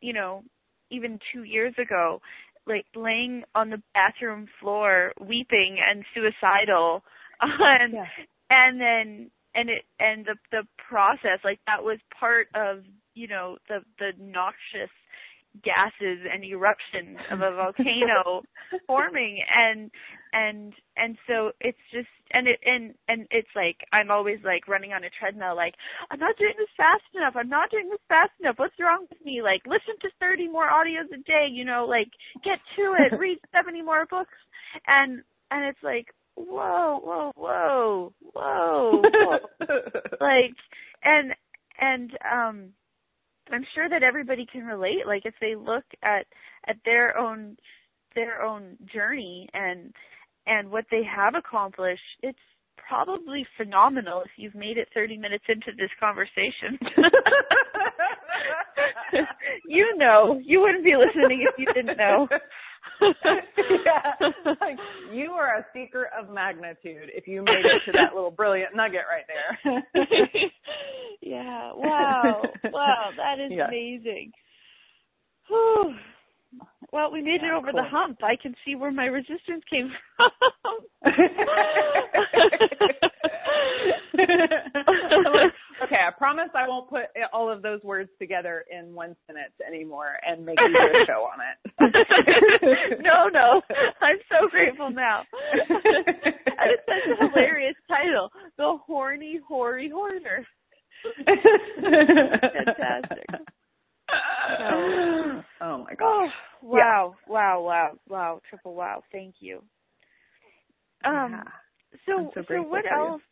[0.00, 0.42] you know,
[0.90, 2.20] even two years ago,
[2.66, 7.02] like laying on the bathroom floor, weeping and suicidal,
[7.40, 8.06] and Yeah.
[8.50, 12.84] and then and it and the the process like that was part of
[13.14, 14.90] you know the the noxious
[15.62, 18.42] gases and eruptions of a volcano
[18.86, 19.90] forming and
[20.34, 24.92] and and so it's just and it and and it's like i'm always like running
[24.92, 25.74] on a treadmill like
[26.10, 27.34] i'm not doing this fast enough.
[27.36, 28.56] I'm not doing this fast enough.
[28.58, 29.42] What's wrong with me?
[29.42, 32.08] Like listen to 30 more audios a day you know like
[32.44, 33.18] get to it.
[33.18, 34.34] Read 70 more books.
[34.86, 39.38] And and it's like whoa whoa whoa whoa, whoa.
[40.20, 40.54] like
[41.04, 41.32] and
[41.80, 42.68] and um
[43.52, 45.06] i'm sure that everybody can relate.
[45.06, 46.26] Like if they look at
[46.66, 47.56] at their own
[48.14, 49.92] their own journey and
[50.46, 52.38] and what they have accomplished it's
[52.88, 56.78] probably phenomenal if you've made it 30 minutes into this conversation
[59.68, 62.28] you know you wouldn't be listening if you didn't know
[63.00, 64.28] yeah,
[64.60, 64.76] like
[65.12, 69.02] you are a seeker of magnitude if you made it to that little brilliant nugget
[69.10, 69.82] right there.
[71.20, 71.72] yeah.
[71.74, 72.42] Wow.
[72.72, 73.10] Wow.
[73.16, 73.68] That is Yeah.
[73.68, 74.32] amazing.
[75.48, 75.94] Whew.
[76.92, 77.82] Well, we made it over cool.
[77.82, 78.22] the hump.
[78.22, 80.32] I can see where my resistance came from.
[85.84, 90.20] okay, I promise I won't put all of those words together in one sentence anymore
[90.26, 91.56] and make you do a show on it.
[93.02, 93.62] no, no.
[94.00, 95.22] I'm so grateful now.
[95.68, 98.30] that is such a hilarious title.
[98.56, 100.46] The horny, hoary hoarder.
[101.26, 103.26] Fantastic.
[105.60, 106.32] Oh my Oh, gosh.
[106.62, 109.02] wow, wow, wow, wow, triple wow.
[109.12, 109.62] Thank you.
[111.04, 111.42] Um, Yeah.
[112.06, 113.08] so so so what for you.
[113.08, 113.22] else?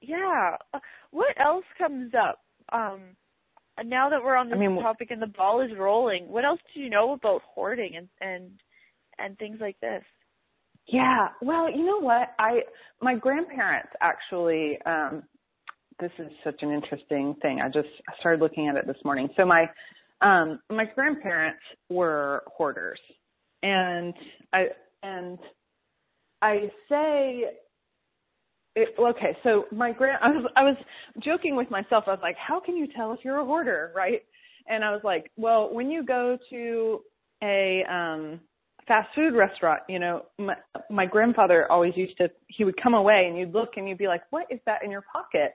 [0.00, 0.78] Yeah, uh,
[1.10, 2.40] what else comes up?
[2.72, 3.16] Um,
[3.84, 6.60] now that we're on this I mean, topic and the ball is rolling, what else
[6.74, 8.50] do you know about hoarding and and
[9.18, 10.02] and things like this?
[10.86, 11.28] Yeah.
[11.40, 12.34] Well, you know what?
[12.38, 12.60] I
[13.00, 15.22] my grandparents actually um
[16.00, 17.60] this is such an interesting thing.
[17.60, 19.28] I just I started looking at it this morning.
[19.36, 19.66] So my
[20.22, 23.00] um my grandparents were hoarders.
[23.62, 24.14] And
[24.52, 24.66] I
[25.02, 25.38] and
[26.42, 27.44] I say
[28.76, 30.76] it, okay, so my grand I was I was
[31.22, 32.04] joking with myself.
[32.06, 34.22] I was like, how can you tell if you're a hoarder, right?
[34.68, 37.00] And I was like, well, when you go to
[37.42, 38.40] a um
[38.86, 40.54] fast food restaurant, you know, my,
[40.90, 44.08] my grandfather always used to, he would come away and you'd look and you'd be
[44.08, 45.54] like, what is that in your pocket?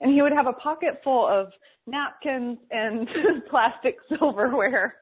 [0.00, 1.48] And he would have a pocket full of
[1.86, 3.08] napkins and
[3.50, 4.96] plastic silverware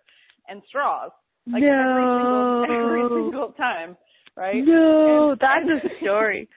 [0.48, 1.10] and straws.
[1.46, 2.64] Like No.
[2.68, 3.96] every single, every single time,
[4.36, 4.62] right?
[4.64, 6.48] No, And- that's a story.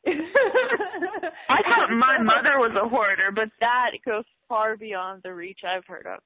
[0.06, 5.84] I thought my mother was a hoarder, but that goes far beyond the reach I've
[5.86, 6.20] heard of.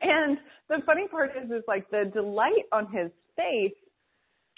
[0.00, 3.74] and the funny part is, is like the delight on his face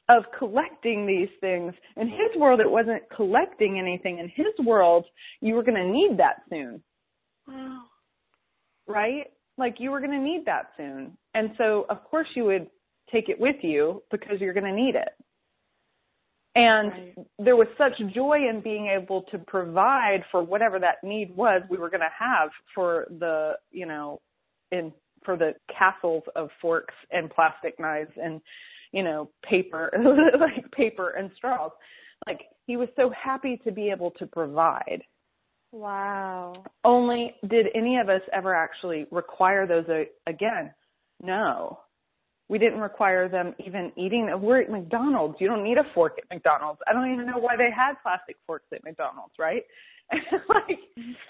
[0.09, 1.75] of collecting these things.
[1.97, 4.19] In his world, it wasn't collecting anything.
[4.19, 5.05] In his world,
[5.41, 6.83] you were going to need that soon.
[7.47, 7.83] Wow.
[8.87, 9.27] Right?
[9.59, 11.17] Like you were going to need that soon.
[11.35, 12.69] And so, of course, you would
[13.13, 15.11] take it with you because you're going to need it.
[16.55, 17.27] And right.
[17.39, 21.77] there was such joy in being able to provide for whatever that need was we
[21.77, 24.21] were going to have for the, you know,
[24.73, 24.93] in
[25.25, 28.41] for the castles of forks and plastic knives and,
[28.93, 29.93] you know, paper,
[30.41, 31.71] like paper and straws.
[32.27, 35.03] Like he was so happy to be able to provide.
[35.71, 36.65] Wow.
[36.85, 40.73] Only did any of us ever actually require those uh, again?
[41.23, 41.79] No
[42.49, 44.31] we didn't require them even eating.
[44.41, 45.37] We're at McDonald's.
[45.39, 46.81] You don't need a fork at McDonald's.
[46.89, 49.63] I don't even know why they had plastic forks at McDonald's, right?
[50.49, 50.79] like,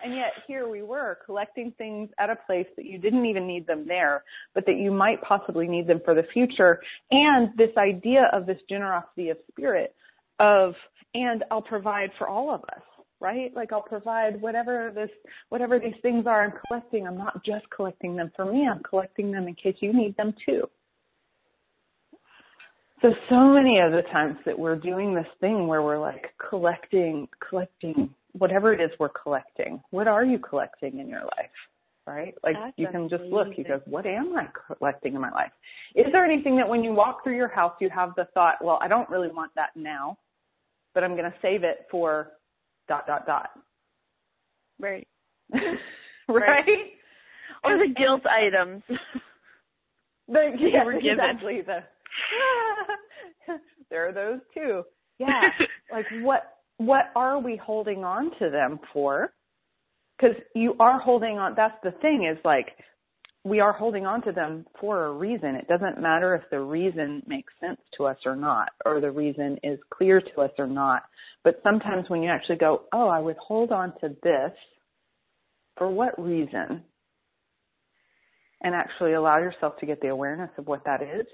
[0.05, 3.67] and yet here we were collecting things at a place that you didn't even need
[3.67, 4.25] them there,
[4.55, 6.81] but that you might possibly need them for the future.
[7.11, 9.95] And this idea of this generosity of spirit
[10.39, 10.75] of,
[11.15, 12.83] and I'll provide for all of us
[13.21, 13.55] right?
[13.55, 15.11] Like I'll provide whatever this,
[15.49, 17.07] whatever these things are I'm collecting.
[17.07, 18.69] I'm not just collecting them for me.
[18.69, 20.69] I'm collecting them in case you need them too.
[23.03, 27.29] So, so many of the times that we're doing this thing where we're like collecting,
[27.49, 29.83] collecting, whatever it is we're collecting.
[29.91, 31.51] What are you collecting in your life?
[32.07, 32.35] Right?
[32.43, 35.51] Like That's you can just look, you go, what am I collecting in my life?
[35.95, 38.79] Is there anything that when you walk through your house, you have the thought, well,
[38.81, 40.17] I don't really want that now,
[40.95, 42.33] but I'm going to save it for
[42.89, 43.51] dot, dot, dot.
[44.81, 45.07] Right.
[45.53, 45.69] right?
[46.29, 46.67] right?
[47.63, 48.83] Or the guilt items.
[50.31, 51.63] The, yeah, exactly.
[51.65, 51.79] The,
[53.91, 54.83] there are those too.
[55.19, 55.41] Yeah.
[55.91, 59.33] like what what are we holding on to them for?
[60.21, 62.77] Cuz you are holding on that's the thing is like
[63.45, 65.55] we are holding on to them for a reason.
[65.55, 69.59] It doesn't matter if the reason makes sense to us or not, or the reason
[69.63, 71.03] is clear to us or not.
[71.45, 74.53] But sometimes when you actually go, oh, I would hold on to this,
[75.77, 76.83] for what reason?
[78.61, 81.27] And actually allow yourself to get the awareness of what that is,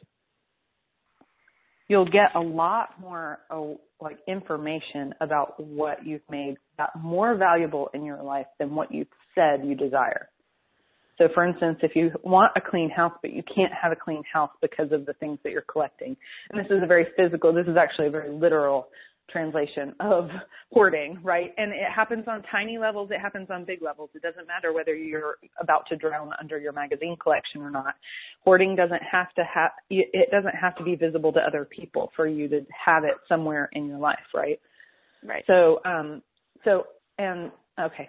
[1.89, 3.63] you'll get a lot more uh,
[4.01, 6.57] like information about what you've made
[7.01, 10.29] more valuable in your life than what you've said you desire.
[11.19, 14.23] So for instance, if you want a clean house, but you can't have a clean
[14.31, 16.17] house because of the things that you're collecting,
[16.51, 18.89] and this is a very physical, this is actually a very literal
[19.31, 20.29] translation of
[20.73, 21.53] hoarding, right?
[21.57, 24.11] And it happens on tiny levels, it happens on big levels.
[24.15, 27.95] It doesn't matter whether you're about to drown under your magazine collection or not.
[28.45, 32.27] Hoarding doesn't have to have it doesn't have to be visible to other people for
[32.27, 34.61] you to have it somewhere in your life, right?
[35.25, 35.45] Right.
[35.47, 36.23] So um
[36.65, 36.85] so
[37.19, 37.51] and
[37.81, 38.09] okay,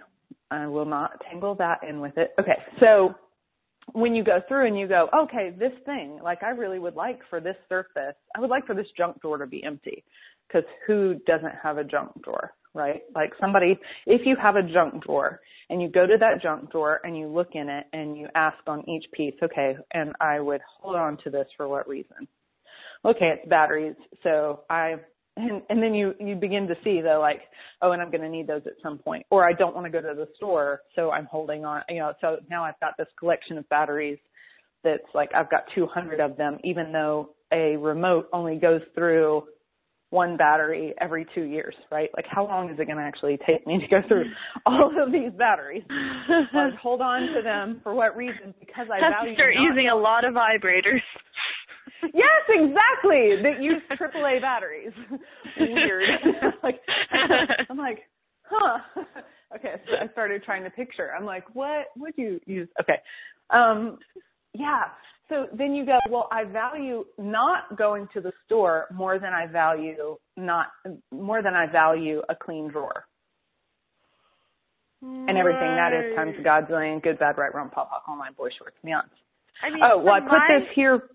[0.51, 2.33] I will not tangle that in with it.
[2.39, 2.57] Okay.
[2.79, 3.15] So
[3.93, 7.19] when you go through and you go, okay, this thing, like I really would like
[7.29, 10.03] for this surface, I would like for this junk drawer to be empty
[10.47, 13.01] because who doesn't have a junk drawer, right?
[13.13, 15.39] Like somebody, if you have a junk drawer
[15.69, 18.57] and you go to that junk drawer and you look in it and you ask
[18.67, 22.27] on each piece, okay, and I would hold on to this for what reason?
[23.03, 23.95] Okay, it's batteries.
[24.23, 24.95] So I,
[25.37, 27.41] and, and then you, you begin to see the like,
[27.81, 29.91] oh, and I'm going to need those at some point, or I don't want to
[29.91, 30.81] go to the store.
[30.95, 34.17] So I'm holding on, you know, so now I've got this collection of batteries
[34.83, 39.43] that's like, I've got 200 of them, even though a remote only goes through
[40.15, 42.09] one battery every two years, right?
[42.15, 44.23] Like how long is it going to actually take me to go through
[44.65, 45.83] all of these batteries?
[45.91, 48.53] I hold on to them for what reason?
[48.61, 51.03] Because I Have value to start using a lot of vibrators.
[52.01, 53.43] yes, exactly.
[53.43, 54.93] That use AAA batteries.
[55.59, 56.03] Weird.
[56.63, 56.79] like
[57.69, 57.99] I'm like,
[58.43, 58.79] huh.
[59.55, 61.11] Okay, so I started trying to picture.
[61.17, 62.69] I'm like, what would you use?
[62.81, 62.99] Okay.
[63.49, 63.99] Um
[64.57, 64.83] yeah.
[65.29, 69.47] So then you go, well, I value not going to the store more than I
[69.47, 70.67] value not
[71.11, 73.05] more than I value a clean drawer.
[75.01, 75.29] Right.
[75.29, 78.77] And everything that is times Godzillion, good, bad, right, wrong, pod, poc, online, boy shorts,
[78.85, 79.03] neons.
[79.63, 81.09] I mean, oh, well, I put my, this here.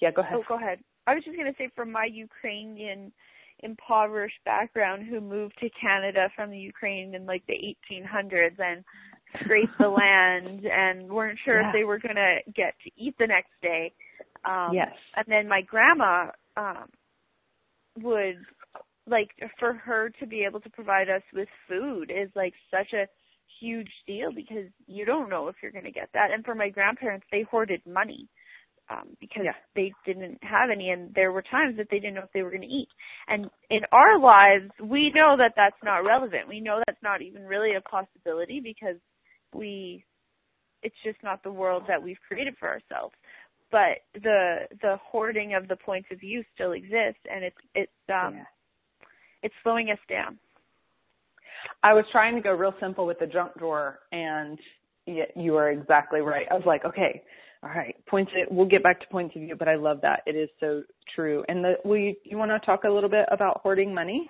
[0.00, 0.34] Yeah, go ahead.
[0.36, 0.78] Oh, go ahead.
[1.06, 3.12] I was just going to say, from my Ukrainian
[3.60, 7.54] impoverished background, who moved to Canada from the Ukraine in like the
[7.90, 8.84] 1800s and
[9.40, 11.68] scraped the land and weren't sure yeah.
[11.68, 13.92] if they were going to get to eat the next day.
[14.44, 14.92] Um, yes.
[15.16, 16.88] And then my grandma um,
[18.00, 18.36] would
[19.06, 23.06] like for her to be able to provide us with food is like such a
[23.60, 26.30] huge deal because you don't know if you're going to get that.
[26.32, 28.28] And for my grandparents, they hoarded money
[28.90, 29.52] um, because yeah.
[29.74, 32.50] they didn't have any, and there were times that they didn't know if they were
[32.50, 32.88] going to eat.
[33.28, 36.48] And in our lives, we know that that's not relevant.
[36.48, 38.96] We know that's not even really a possibility because
[39.54, 40.04] we
[40.82, 43.14] it's just not the world that we've created for ourselves
[43.72, 48.34] but the the hoarding of the points of view still exists, and it's it's um
[48.36, 48.44] Yeah.
[49.42, 50.38] it's slowing us down.
[51.82, 54.58] I was trying to go real simple with the junk drawer, and
[55.06, 56.46] you are exactly right.
[56.50, 57.22] I was like, okay,
[57.62, 58.30] all right, points.
[58.50, 60.20] We'll get back to points of view, but I love that.
[60.26, 60.82] It is so
[61.16, 61.42] true.
[61.48, 64.28] And the, will you you want to talk a little bit about hoarding money?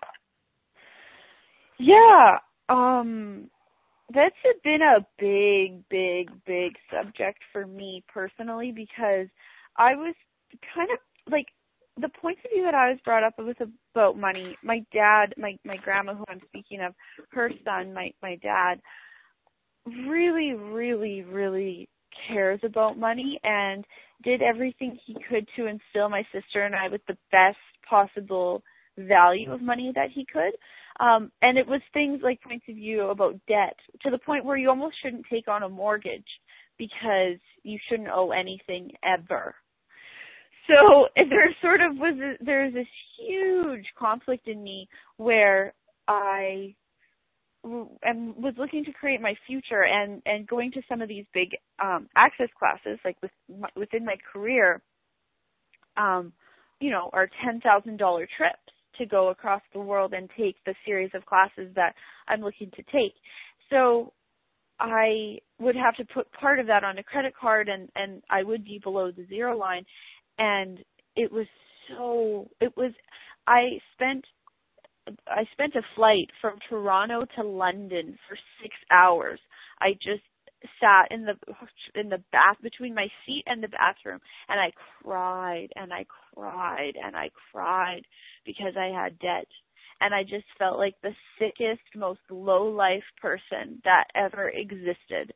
[1.79, 3.51] Yeah, um
[4.15, 4.35] that's
[4.65, 9.29] been a big, big, big subject for me personally because
[9.77, 10.15] I was
[10.75, 10.99] kind of
[11.33, 11.47] like
[12.01, 13.59] the points of view that I was brought up with
[13.95, 14.57] about money.
[14.63, 16.95] My dad, my my grandma, who I'm speaking of,
[17.31, 18.81] her son, my my dad,
[20.07, 21.89] really, really, really
[22.29, 23.85] cares about money and
[24.23, 27.57] did everything he could to instill my sister and I with the best
[27.89, 28.63] possible
[28.99, 30.53] value of money that he could.
[31.01, 34.57] Um, and it was things like points of view about debt to the point where
[34.57, 36.27] you almost shouldn't take on a mortgage
[36.79, 39.55] because you shouldn't owe anything ever.
[40.69, 42.87] So there sort of was a, there's this
[43.19, 45.75] huge conflict in me where
[46.09, 46.75] I
[47.65, 51.51] and was looking to create my future and and going to some of these big
[51.81, 53.31] um access classes like with
[53.61, 54.83] my, within my career
[55.97, 56.33] um
[56.81, 58.59] you know are ten thousand dollar trips
[58.99, 61.95] to go across the world and take the series of classes that
[62.29, 63.15] I'm looking to take.
[63.71, 64.13] So
[64.81, 68.43] I would have to put part of that on a credit card and and I
[68.43, 69.85] would be below the zero line.
[70.39, 70.79] And
[71.17, 71.47] it was
[71.89, 72.93] so it was
[73.47, 74.25] I spent
[75.27, 79.41] I spent a flight from Toronto to London for 6 hours.
[79.81, 80.23] I just
[80.81, 81.35] sat in the
[81.95, 84.73] in the bath between my seat and the bathroom and I
[85.03, 88.03] cried and I cried and I cried
[88.45, 89.47] because I had debt
[90.01, 95.33] and I just felt like the sickest most low life person that ever existed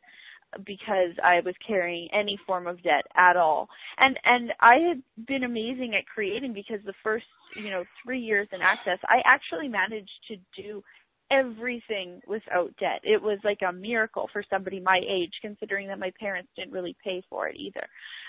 [0.64, 3.68] because I was carrying any form of debt at all.
[3.98, 7.26] And and I had been amazing at creating because the first,
[7.56, 10.82] you know, 3 years in access, I actually managed to do
[11.30, 13.00] everything without debt.
[13.02, 16.96] It was like a miracle for somebody my age considering that my parents didn't really
[17.02, 17.86] pay for it either.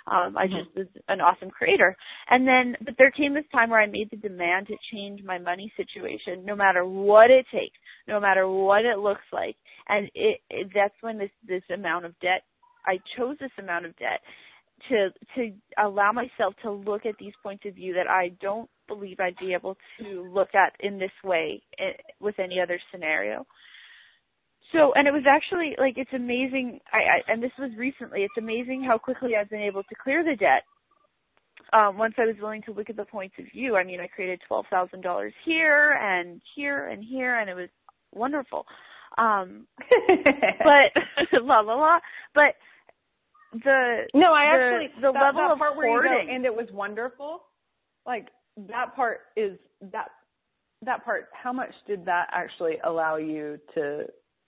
[0.08, 1.96] Um I just was an awesome creator.
[2.30, 5.38] And then but there came this time where I made the demand to change my
[5.38, 7.78] money situation no matter what it takes,
[8.08, 9.56] no matter what it looks like.
[9.90, 12.44] And it, it that's when this this amount of debt
[12.86, 14.22] I chose this amount of debt
[14.90, 19.20] to to allow myself to look at these points of view that I don't believe
[19.20, 23.46] I'd be able to look at in this way eh, with any other scenario.
[24.72, 26.80] So, and it was actually like it's amazing.
[26.92, 28.24] I, I and this was recently.
[28.24, 30.64] It's amazing how quickly I've been able to clear the debt.
[31.74, 34.08] Um, once I was willing to look at the points of view, I mean, I
[34.08, 37.70] created twelve thousand dollars here and here and here, and it was
[38.14, 38.66] wonderful.
[39.18, 41.04] Um, but
[41.42, 42.00] la la la.
[42.36, 42.56] But
[43.54, 46.68] the no, I the, actually the that, level that of you go, and it was
[46.72, 47.42] wonderful.
[48.06, 48.28] Like
[48.70, 50.10] that part is that
[50.84, 51.28] that part.
[51.32, 54.06] How much did that actually allow you to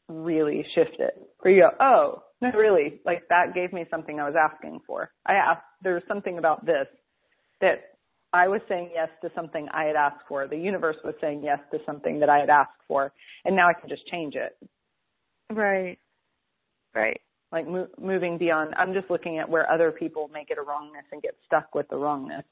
[0.08, 1.14] really shift it?
[1.40, 3.00] Where you go, oh no, really?
[3.06, 5.12] Like that gave me something I was asking for.
[5.26, 5.64] I asked.
[5.82, 6.88] There was something about this
[7.62, 7.96] that
[8.34, 10.48] I was saying yes to something I had asked for.
[10.48, 13.12] The universe was saying yes to something that I had asked for,
[13.46, 14.56] and now I can just change it.
[15.52, 15.98] Right.
[16.94, 17.22] Right.
[17.52, 18.74] Like mo- moving beyond.
[18.78, 21.88] I'm just looking at where other people make it a wrongness and get stuck with
[21.90, 22.44] the wrongness.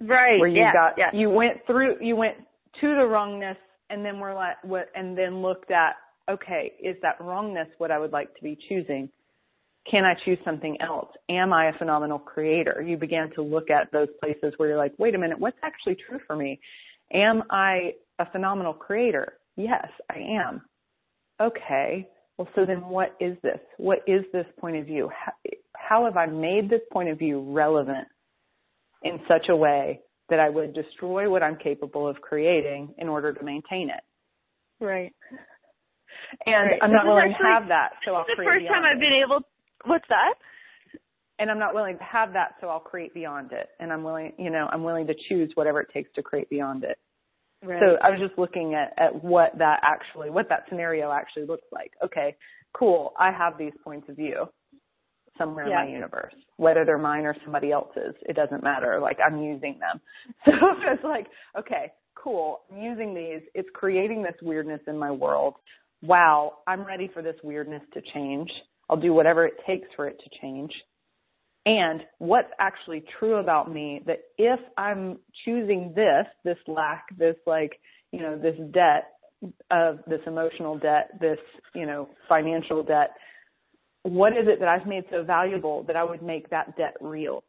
[0.00, 0.38] Right.
[0.38, 1.10] Where you yeah, got yeah.
[1.12, 2.36] you went through you went
[2.80, 3.56] to the wrongness
[3.88, 5.94] and then we're like what and then looked at
[6.30, 9.08] okay is that wrongness what I would like to be choosing?
[9.90, 11.08] Can I choose something else?
[11.30, 12.84] Am I a phenomenal creator?
[12.86, 15.96] You began to look at those places where you're like, wait a minute, what's actually
[16.08, 16.58] true for me?
[17.12, 19.34] Am I a phenomenal creator?
[19.54, 20.62] Yes, I am.
[21.40, 22.08] Okay.
[22.38, 23.58] Well, so then what is this?
[23.78, 25.08] What is this point of view?
[25.14, 25.32] How,
[25.74, 28.08] how have I made this point of view relevant
[29.02, 33.32] in such a way that I would destroy what I'm capable of creating in order
[33.32, 34.84] to maintain it?
[34.84, 35.12] Right.
[36.44, 36.78] And Right.
[36.82, 38.38] I'm not willing to have that, so I'll create.
[38.38, 39.00] the first time I've it.
[39.00, 39.40] been able.
[39.84, 40.34] What's that?
[41.38, 43.68] and I'm not willing to have that, so I'll create beyond it.
[43.78, 46.84] And I'm willing, you know, I'm willing to choose whatever it takes to create beyond
[46.84, 46.98] it.
[47.66, 47.80] Right.
[47.80, 51.66] So I was just looking at, at what that actually, what that scenario actually looks
[51.72, 51.92] like.
[52.04, 52.36] Okay,
[52.72, 53.12] cool.
[53.18, 54.46] I have these points of view
[55.38, 55.82] somewhere Yeah.
[55.82, 58.14] in my universe, whether they're mine or somebody else's.
[58.22, 58.98] It doesn't matter.
[59.00, 60.00] Like I'm using them.
[60.44, 60.52] So
[60.92, 61.26] it's like,
[61.58, 62.60] okay, cool.
[62.72, 63.42] I'm using these.
[63.54, 65.54] It's creating this weirdness in my world.
[66.02, 68.50] Wow, I'm ready for this weirdness to change.
[68.88, 70.72] I'll do whatever it takes for it to change
[71.66, 77.78] and what's actually true about me that if I'm choosing this, this lack, this like,
[78.12, 79.08] you know, this debt
[79.70, 81.38] of this emotional debt, this,
[81.74, 83.10] you know, financial debt,
[84.04, 87.42] what is it that I've made so valuable that I would make that debt real?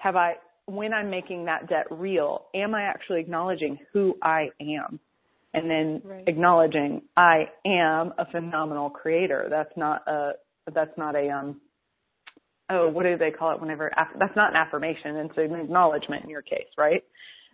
[0.00, 0.34] have I,
[0.66, 4.98] when I'm making that debt real, am I actually acknowledging who I am?
[5.52, 6.24] And then right.
[6.26, 9.48] acknowledging I am a phenomenal creator.
[9.50, 10.32] That's not a,
[10.72, 11.60] that's not a, um,
[12.70, 15.16] oh, what do they call it whenever, that's not an affirmation.
[15.16, 17.02] It's an acknowledgement in your case, right?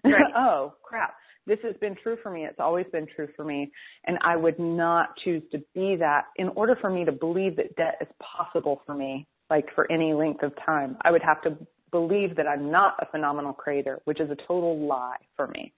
[0.05, 0.15] right.
[0.37, 1.15] oh, crap.
[1.47, 2.45] This has been true for me.
[2.45, 3.71] It's always been true for me.
[4.07, 7.77] And I would not choose to be that in order for me to believe that
[7.77, 10.97] debt is possible for me, like for any length of time.
[11.03, 11.57] I would have to
[11.93, 15.73] believe that I'm not a phenomenal creator, which is a total lie for me.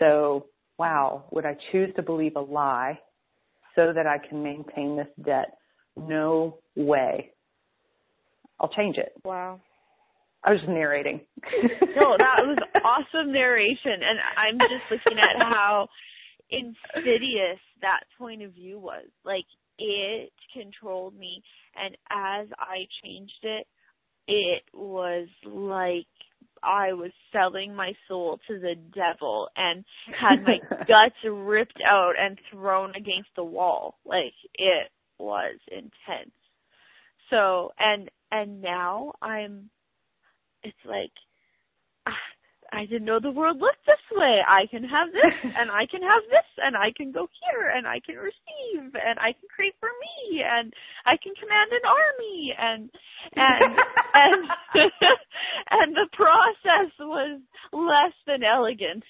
[0.00, 0.46] So,
[0.78, 2.98] wow, would I choose to believe a lie
[3.76, 5.58] so that I can maintain this debt?
[5.96, 7.32] No way.
[8.60, 9.12] I'll change it.
[9.24, 9.60] Wow.
[10.44, 11.20] I was just narrating.
[11.42, 15.88] no, that was awesome narration, and I'm just looking at how
[16.50, 19.06] insidious that point of view was.
[19.24, 19.44] Like
[19.78, 21.42] it controlled me,
[21.76, 23.66] and as I changed it,
[24.28, 26.06] it was like
[26.62, 29.84] I was selling my soul to the devil and
[30.18, 33.96] had my guts ripped out and thrown against the wall.
[34.04, 36.32] Like it was intense.
[37.30, 39.70] So, and, and now I'm,
[40.62, 41.12] it's like,
[42.06, 42.12] ah,
[42.72, 44.40] I didn't know the world looked this way.
[44.46, 47.86] I can have this and I can have this and I can go here and
[47.86, 50.72] I can receive and I can create for me and
[51.06, 52.90] I can command an army and
[53.34, 53.72] and
[54.14, 54.40] and
[55.70, 57.40] and the process was
[57.72, 59.04] less than elegant.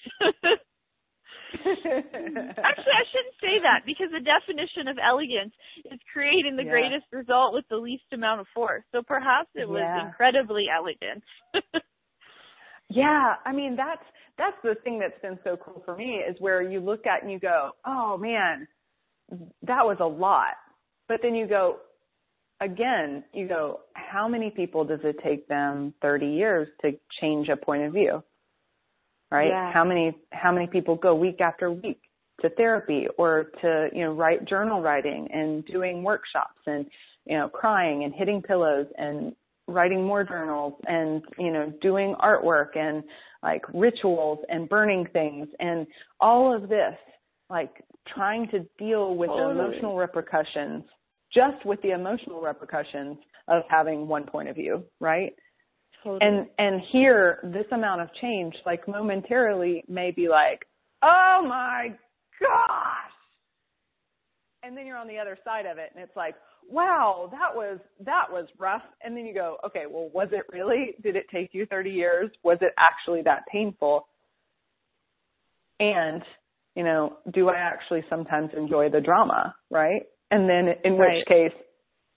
[1.59, 5.53] Actually, I shouldn't say that because the definition of elegance
[5.85, 6.71] is creating the yeah.
[6.71, 8.83] greatest result with the least amount of force.
[8.91, 10.07] So perhaps it was yeah.
[10.07, 11.23] incredibly elegant.
[12.89, 14.01] Yeah, I mean that's
[14.37, 17.31] that's the thing that's been so cool for me is where you look at and
[17.31, 18.67] you go, "Oh man,
[19.61, 20.55] that was a lot."
[21.07, 21.77] But then you go
[22.61, 27.57] again, you go, "How many people does it take them 30 years to change a
[27.57, 28.23] point of view?"
[29.31, 29.49] Right?
[29.49, 29.71] Yeah.
[29.71, 32.01] How many how many people go week after week
[32.41, 36.85] to therapy or to, you know, write journal writing and doing workshops and,
[37.25, 39.35] you know, crying and hitting pillows and
[39.69, 43.03] writing more journals and you know doing artwork and
[43.43, 45.85] like rituals and burning things and
[46.19, 46.95] all of this
[47.49, 49.53] like trying to deal with totally.
[49.53, 50.83] the emotional repercussions
[51.33, 53.17] just with the emotional repercussions
[53.47, 55.33] of having one point of view right
[56.03, 56.19] totally.
[56.21, 60.65] and and here this amount of change like momentarily may be like
[61.01, 61.89] oh my
[62.39, 63.11] gosh
[64.63, 66.35] and then you're on the other side of it and it's like
[66.69, 68.81] wow, that was that was rough.
[69.03, 70.95] And then you go, okay, well, was it really?
[71.03, 72.29] Did it take you 30 years?
[72.43, 74.07] Was it actually that painful?
[75.79, 76.21] And
[76.75, 80.03] you know, do I actually sometimes enjoy the drama, right?
[80.31, 81.17] And then in right.
[81.17, 81.59] which case,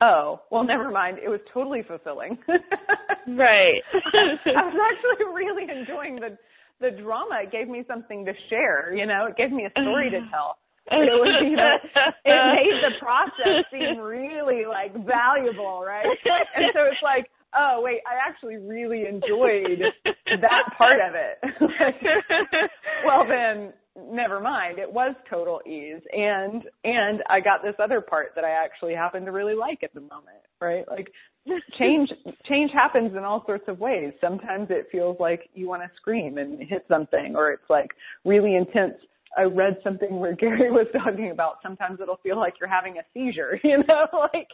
[0.03, 1.18] oh, well, never mind.
[1.24, 2.36] It was totally fulfilling.
[2.48, 3.80] right.
[3.86, 6.36] I was actually really enjoying the
[6.80, 7.42] the drama.
[7.44, 8.92] It gave me something to share.
[8.92, 10.59] You know, it gave me a story to tell.
[10.90, 11.78] It was, you know,
[12.24, 16.05] it made the process seem really like valuable, right?
[16.05, 19.78] And so it's like, oh wait, I actually really enjoyed
[20.26, 21.38] that part of it.
[23.07, 24.78] well then, never mind.
[24.78, 29.24] It was total ease, and and I got this other part that I actually happen
[29.24, 30.84] to really like at the moment, right?
[30.88, 31.12] Like
[31.78, 32.11] change
[32.49, 34.12] change happens in all sorts of ways.
[34.20, 37.90] Sometimes it feels like you want to scream and hit something, or it's like
[38.24, 38.95] really intense
[39.36, 43.03] I read something where Gary was talking about sometimes it'll feel like you're having a
[43.14, 44.49] seizure, you know, like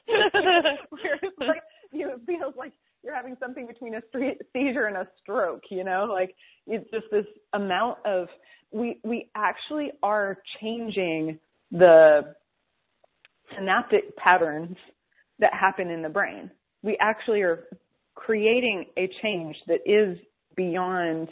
[0.91, 1.63] where it's like
[1.93, 2.73] you know, it feels like
[3.03, 4.01] you're having something between a
[4.53, 6.35] seizure and a stroke, you know, like
[6.67, 8.29] it's just this amount of
[8.71, 11.39] we we actually are changing
[11.71, 12.35] the
[13.57, 14.77] synaptic patterns
[15.39, 16.51] that happen in the brain.
[16.83, 17.65] We actually are
[18.15, 20.19] creating a change that is
[20.57, 21.29] beyond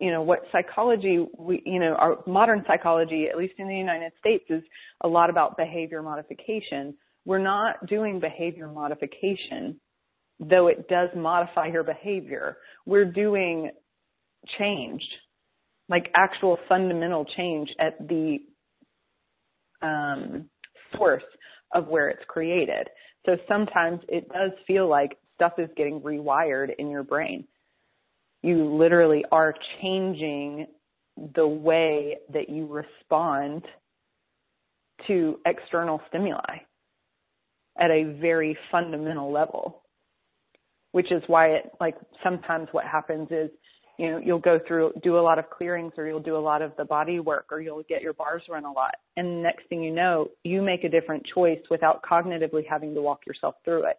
[0.00, 4.12] you know what psychology we you know our modern psychology at least in the united
[4.18, 4.62] states is
[5.02, 6.94] a lot about behavior modification.
[7.24, 9.78] We're not doing behavior modification
[10.40, 13.70] though it does modify your behavior we're doing
[14.58, 15.02] change
[15.88, 18.38] like actual fundamental change at the
[19.82, 20.48] um,
[20.96, 21.22] source
[21.74, 22.88] of where it's created.
[23.26, 27.44] So sometimes it does feel like stuff is getting rewired in your brain.
[28.42, 30.66] You literally are changing
[31.34, 33.64] the way that you respond
[35.06, 36.58] to external stimuli
[37.78, 39.82] at a very fundamental level
[40.98, 41.94] which is why it like
[42.24, 43.50] sometimes what happens is
[43.98, 46.60] you know you'll go through do a lot of clearings or you'll do a lot
[46.60, 48.96] of the body work or you'll get your bars run a lot.
[49.16, 53.00] And the next thing you know you make a different choice without cognitively having to
[53.00, 53.96] walk yourself through it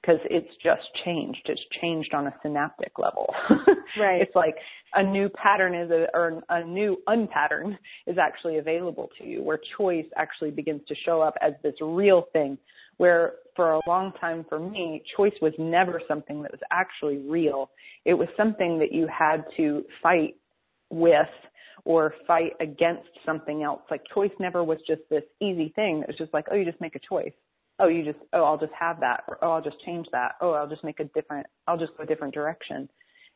[0.00, 1.42] because it's just changed.
[1.46, 3.32] It's changed on a synaptic level.
[3.98, 4.22] right.
[4.22, 4.56] It's like
[4.94, 9.60] a new pattern is a, or a new unpattern is actually available to you where
[9.76, 12.56] choice actually begins to show up as this real thing
[12.96, 17.70] where for a long time for me, choice was never something that was actually real.
[18.04, 20.36] It was something that you had to fight
[20.90, 21.28] with
[21.84, 23.80] or fight against something else.
[23.90, 26.00] Like choice never was just this easy thing.
[26.00, 27.32] It was just like, oh, you just make a choice
[27.80, 30.52] oh, you just, oh, I'll just have that, or oh, I'll just change that, oh,
[30.52, 32.88] I'll just make a different, I'll just go a different direction.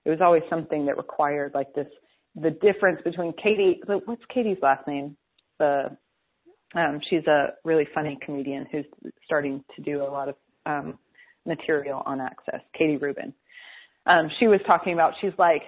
[0.04, 1.86] It was always something that required like this,
[2.34, 5.16] the difference between Katie, what's Katie's last name?
[5.58, 5.96] The,
[6.74, 8.84] um, she's a really funny comedian who's
[9.24, 10.36] starting to do a lot of,
[10.66, 10.98] um,
[11.46, 13.32] material on access, Katie Rubin.
[14.06, 15.62] Um, she was talking about, she's like,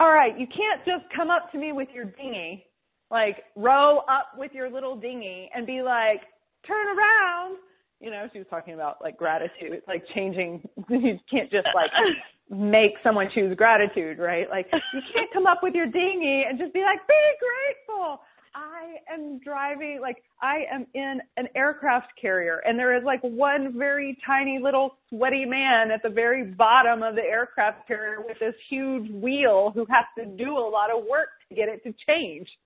[0.00, 2.66] all right, you can't just come up to me with your dinghy,
[3.10, 6.20] like row up with your little dinghy and be like,
[6.66, 7.56] turn around
[8.00, 10.62] you know, she was talking about like gratitude, like changing.
[10.88, 11.90] You can't just like
[12.50, 14.48] make someone choose gratitude, right?
[14.48, 18.20] Like you can't come up with your dinghy and just be like, be grateful.
[18.54, 23.78] I am driving, like I am in an aircraft carrier and there is like one
[23.78, 28.54] very tiny little sweaty man at the very bottom of the aircraft carrier with this
[28.70, 32.48] huge wheel who has to do a lot of work to get it to change.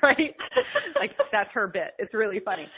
[0.00, 0.36] Right?
[1.00, 1.94] like that's her bit.
[1.98, 2.68] It's really funny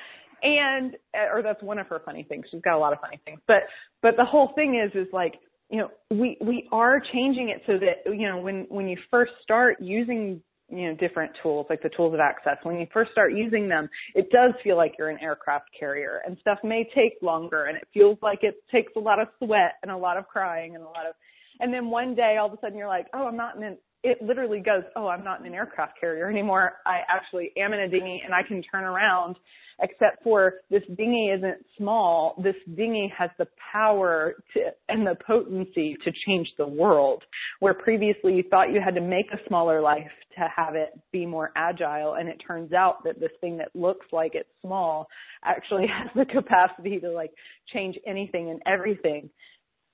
[0.43, 2.47] and uh, or that's one of her funny things.
[2.51, 3.41] She's got a lot of funny things.
[3.47, 3.62] But
[4.03, 5.34] but the whole thing is is like
[5.70, 9.32] you know we we are changing it so that you know when when you first
[9.43, 13.32] start using you know different tools like the tools of access when you first start
[13.32, 16.22] using them it does feel like you're an aircraft carrier.
[16.26, 19.74] And stuff may take longer and it feels like it takes a lot of sweat
[19.82, 21.14] and a lot of crying and a lot of
[21.61, 23.78] and then one day all of a sudden you're like oh i'm not in an
[24.03, 26.74] it literally goes, oh, I'm not in an aircraft carrier anymore.
[26.84, 29.36] I actually am in a dinghy and I can turn around
[29.80, 32.40] except for this dinghy isn't small.
[32.42, 37.22] This dinghy has the power to, and the potency to change the world.
[37.61, 41.26] Where previously you thought you had to make a smaller life to have it be
[41.26, 42.14] more agile.
[42.14, 45.09] And it turns out that this thing that looks like it's small
[45.44, 47.32] actually has the capacity to like
[47.72, 49.28] change anything and everything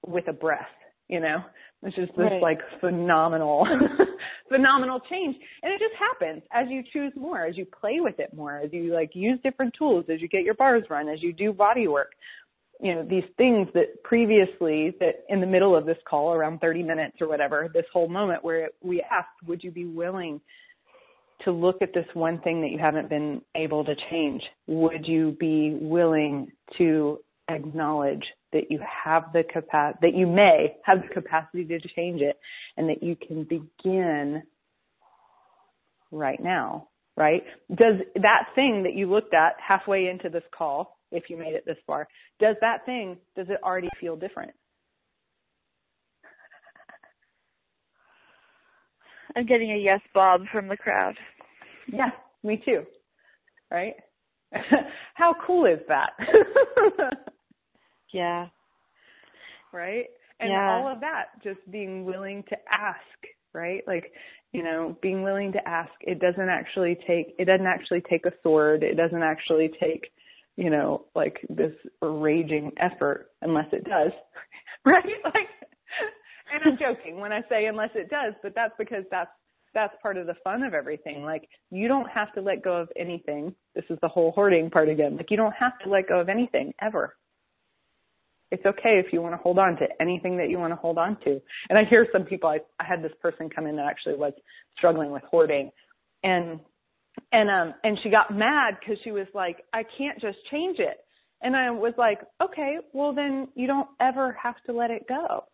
[0.07, 0.67] with a breath
[1.09, 1.39] you know
[1.83, 2.43] it's just this right.
[2.43, 3.67] like phenomenal
[4.49, 5.37] phenomenal change.
[5.63, 8.73] And it just happens as you choose more as you play with it more as
[8.73, 11.89] you like use different tools as you get your bars run as you do body
[11.89, 12.13] work.
[12.81, 16.83] You know these things that previously that in the middle of this call around 30
[16.83, 20.41] minutes or whatever this whole moment where we asked would you be willing
[21.45, 24.43] to look at this one thing that you haven't been able to change?
[24.69, 27.19] Would you be willing to
[27.53, 32.39] acknowledge that you have the capacity, that you may have the capacity to change it
[32.77, 34.43] and that you can begin
[36.11, 37.43] right now, right?
[37.71, 41.65] Does that thing that you looked at halfway into this call, if you made it
[41.67, 42.07] this far,
[42.41, 44.53] does that thing, does it already feel different?
[49.35, 51.15] I'm getting a yes, Bob, from the crowd.
[51.87, 52.11] Yeah,
[52.43, 52.83] me too.
[53.71, 53.95] Right?
[55.15, 56.11] How cool is that?
[58.13, 58.49] Yeah.
[59.73, 60.07] Right?
[60.41, 60.73] And yeah.
[60.73, 62.99] all of that, just being willing to ask,
[63.55, 63.83] right?
[63.87, 64.13] Like,
[64.53, 65.93] you know, being willing to ask.
[66.01, 68.83] It doesn't actually take, it doesn't actually take a sword.
[68.83, 70.11] It doesn't actually take,
[70.57, 74.13] you know, like this raging effort unless it does.
[74.85, 75.05] right?
[75.25, 75.49] Like,
[76.53, 79.31] and I'm joking when I say unless it does, but that's because that's
[79.75, 81.23] that's part of the fun of everything.
[81.23, 83.55] Like you don't have to let go of anything.
[83.75, 85.17] This is the whole hoarding part again.
[85.17, 87.15] Like you don't have to let go of anything ever
[88.53, 90.99] it's okay if you want to hold on to anything that you want to hold
[90.99, 91.41] on to.
[91.71, 94.35] And I hear some people, I, I had this person come in that actually was
[94.77, 95.71] struggling with hoarding
[96.23, 96.61] and,
[97.33, 100.99] and, um, and she got mad because she was like, I can't just change it.
[101.41, 105.45] And I was like, okay, well then you don't ever have to let it go.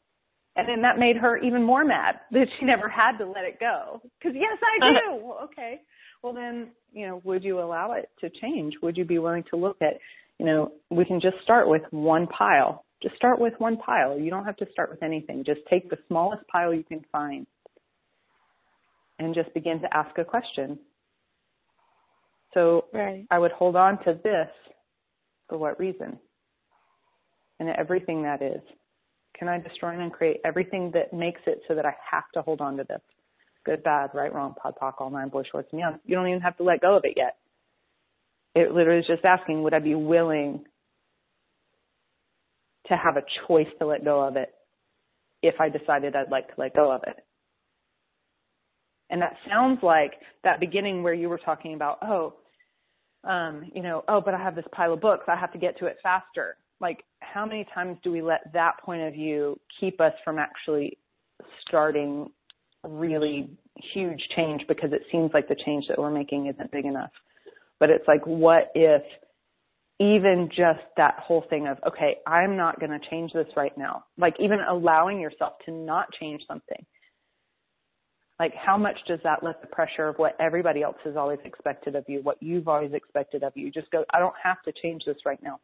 [0.56, 3.60] And then that made her even more mad that she never had to let it
[3.60, 4.02] go.
[4.20, 5.14] Cause yes, I do.
[5.24, 5.82] well, okay.
[6.24, 8.74] Well then, you know, would you allow it to change?
[8.82, 10.00] Would you be willing to look at,
[10.38, 14.18] you know, we can just start with one pile just start with one pile.
[14.18, 15.44] You don't have to start with anything.
[15.44, 17.46] Just take the smallest pile you can find
[19.18, 20.78] and just begin to ask a question.
[22.54, 23.26] So right.
[23.30, 24.48] I would hold on to this
[25.48, 26.18] for what reason?
[27.60, 28.62] And everything that is.
[29.38, 32.60] Can I destroy and create everything that makes it so that I have to hold
[32.60, 33.00] on to this?
[33.64, 35.98] Good, bad, right, wrong, pod, poc, all nine, boy, shorts, and young.
[36.04, 37.36] You don't even have to let go of it yet.
[38.54, 40.64] It literally is just asking, would I be willing
[42.88, 44.52] to have a choice to let go of it
[45.42, 47.16] if I decided I'd like to let go of it.
[49.10, 50.12] And that sounds like
[50.44, 52.34] that beginning where you were talking about, oh,
[53.24, 55.24] um, you know, oh, but I have this pile of books.
[55.28, 56.56] I have to get to it faster.
[56.80, 60.98] like how many times do we let that point of view keep us from actually
[61.66, 62.28] starting
[62.86, 63.50] really
[63.94, 67.10] huge change because it seems like the change that we're making isn't big enough.
[67.80, 69.02] But it's like, what if
[70.00, 74.04] even just that whole thing of, okay, I'm not going to change this right now.
[74.16, 76.84] Like even allowing yourself to not change something.
[78.38, 81.96] Like how much does that let the pressure of what everybody else has always expected
[81.96, 85.02] of you, what you've always expected of you, just go, I don't have to change
[85.04, 85.58] this right now.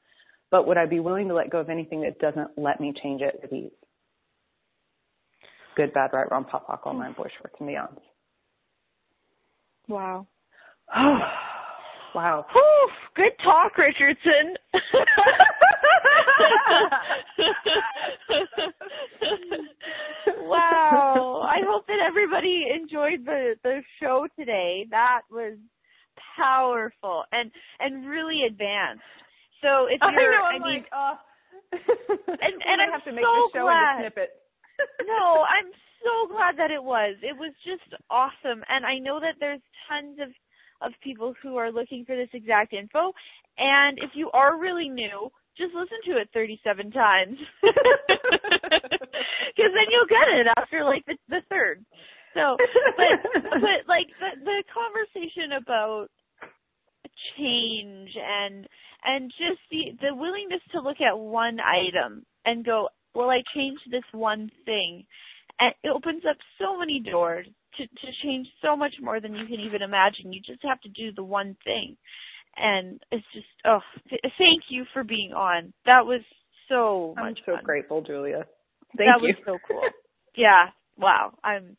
[0.50, 3.22] But would I be willing to let go of anything that doesn't let me change
[3.22, 3.70] it with ease?
[5.76, 7.98] Good, bad, right, wrong, pod, poc, all nine shorts, and beyond.
[9.88, 10.26] Wow.
[12.14, 12.46] Wow.
[12.52, 14.56] Whew, good talk, Richardson.
[20.42, 21.42] wow.
[21.44, 24.86] I hope that everybody enjoyed the the show today.
[24.90, 25.56] That was
[26.36, 27.50] powerful and
[27.80, 29.02] and really advanced.
[29.62, 31.14] So if you're, I, know, I'm I mean, like, oh.
[31.72, 34.04] and and I I'm have to make so the show glad.
[34.04, 34.30] into snippet.
[35.06, 35.70] no, I'm
[36.04, 37.16] so glad that it was.
[37.22, 40.28] It was just awesome, and I know that there's tons of
[40.82, 43.12] of people who are looking for this exact info.
[43.58, 47.72] And if you are really new, just listen to it 37 times, because
[49.56, 51.84] then you'll get it after like the, the third.
[52.34, 52.56] So,
[52.96, 56.08] but but like the the conversation about
[57.38, 58.66] change and
[59.04, 63.82] and just the the willingness to look at one item and go, well, I changed
[63.90, 65.04] this one thing,
[65.60, 67.46] and it opens up so many doors
[67.78, 70.32] to to change so much more than you can even imagine.
[70.32, 71.96] You just have to do the one thing,
[72.56, 75.72] and it's just oh, th- thank you for being on.
[75.86, 76.20] That was
[76.68, 77.64] so I'm much so fun.
[77.64, 78.46] grateful, Julia.
[78.96, 79.28] Thank that you.
[79.28, 79.82] was so cool.
[80.36, 80.70] yeah.
[80.98, 81.34] Wow.
[81.42, 81.76] I'm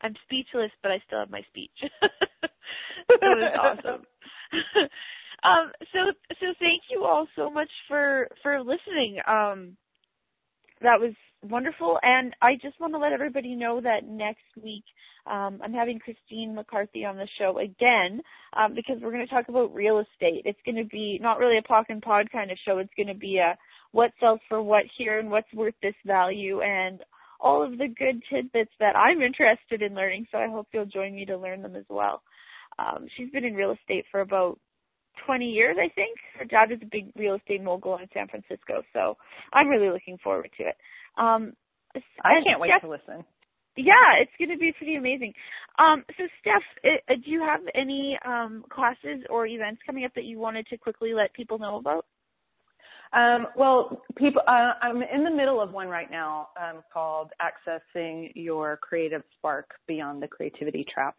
[0.00, 1.70] I'm speechless, but I still have my speech.
[2.00, 2.10] that
[3.20, 4.02] was awesome.
[5.44, 5.98] um, so
[6.40, 9.18] so thank you all so much for for listening.
[9.26, 9.76] Um,
[10.80, 14.84] that was wonderful, and I just want to let everybody know that next week
[15.26, 18.20] um, I'm having Christine McCarthy on the show again
[18.56, 20.42] um, because we're going to talk about real estate.
[20.44, 22.78] It's going to be not really a POC and Pod kind of show.
[22.78, 23.56] It's going to be a
[23.92, 27.00] what sells for what here and what's worth this value and
[27.40, 30.26] all of the good tidbits that I'm interested in learning.
[30.30, 32.22] So I hope you'll join me to learn them as well.
[32.78, 34.58] Um, she's been in real estate for about
[35.26, 36.18] 20 years, I think.
[36.38, 39.16] Her dad is a big real estate mogul in San Francisco, so
[39.52, 40.76] I'm really looking forward to it.
[41.16, 41.52] Um,
[42.22, 43.24] I can't wait Steph, to listen.
[43.76, 45.32] Yeah, it's going to be pretty amazing.
[45.78, 50.24] Um, so, Steph, uh, do you have any um, classes or events coming up that
[50.24, 52.06] you wanted to quickly let people know about?
[53.12, 58.32] Um, well, people, uh, I'm in the middle of one right now um, called Accessing
[58.34, 61.18] Your Creative Spark Beyond the Creativity Trap.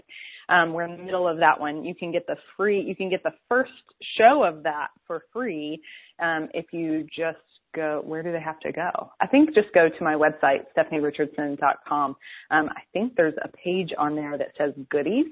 [0.50, 1.84] Um, we're in the middle of that one.
[1.84, 3.72] You can get the free, you can get the first
[4.18, 5.82] show of that for free
[6.20, 7.38] um, if you just
[7.74, 9.12] go, where do they have to go?
[9.22, 12.16] I think just go to my website, stephanieRichardson.com.
[12.52, 15.26] Um, I think there's a page on there that says goodies.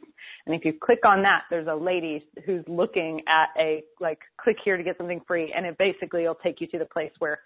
[0.45, 4.57] And if you click on that, there's a lady who's looking at a, like, click
[4.63, 5.53] here to get something free.
[5.55, 7.39] And it basically will take you to the place where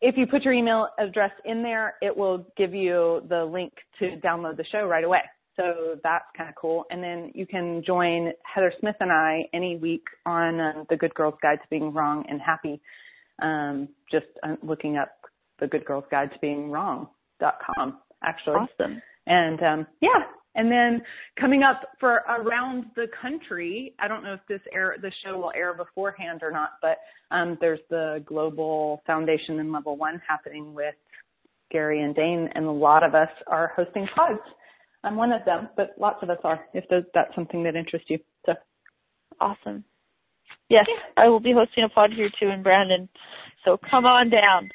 [0.00, 4.16] if you put your email address in there, it will give you the link to
[4.24, 5.20] download the show right away.
[5.56, 6.84] So that's kind of cool.
[6.90, 11.14] And then you can join Heather Smith and I any week on uh, the Good
[11.14, 12.80] Girls Guide to Being Wrong and Happy
[13.42, 15.10] um, just uh, looking up
[15.60, 18.54] the Good Girls Guide to Being Wrong.com, actually.
[18.54, 19.02] Awesome.
[19.26, 20.24] And um, yeah,
[20.54, 21.02] and then
[21.40, 25.52] coming up for around the country, I don't know if this air the show will
[25.54, 26.98] air beforehand or not, but
[27.30, 30.94] um, there's the Global Foundation and Level One happening with
[31.70, 34.40] Gary and Dane, and a lot of us are hosting pods.
[35.04, 36.60] I'm one of them, but lots of us are.
[36.74, 38.52] If that's something that interests you, so
[39.40, 39.84] awesome.
[40.68, 40.86] Yes,
[41.16, 43.08] I will be hosting a pod here too in Brandon.
[43.64, 44.70] So come on down.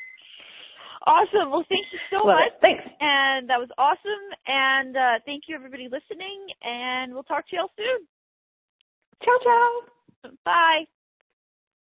[1.05, 1.51] Awesome.
[1.51, 2.51] Well, thank you so Love much.
[2.51, 2.59] It.
[2.61, 2.83] Thanks.
[2.99, 4.25] And that was awesome.
[4.45, 6.47] And uh, thank you, everybody listening.
[6.61, 8.05] And we'll talk to y'all soon.
[9.23, 10.31] Ciao, ciao.
[10.43, 10.85] Bye.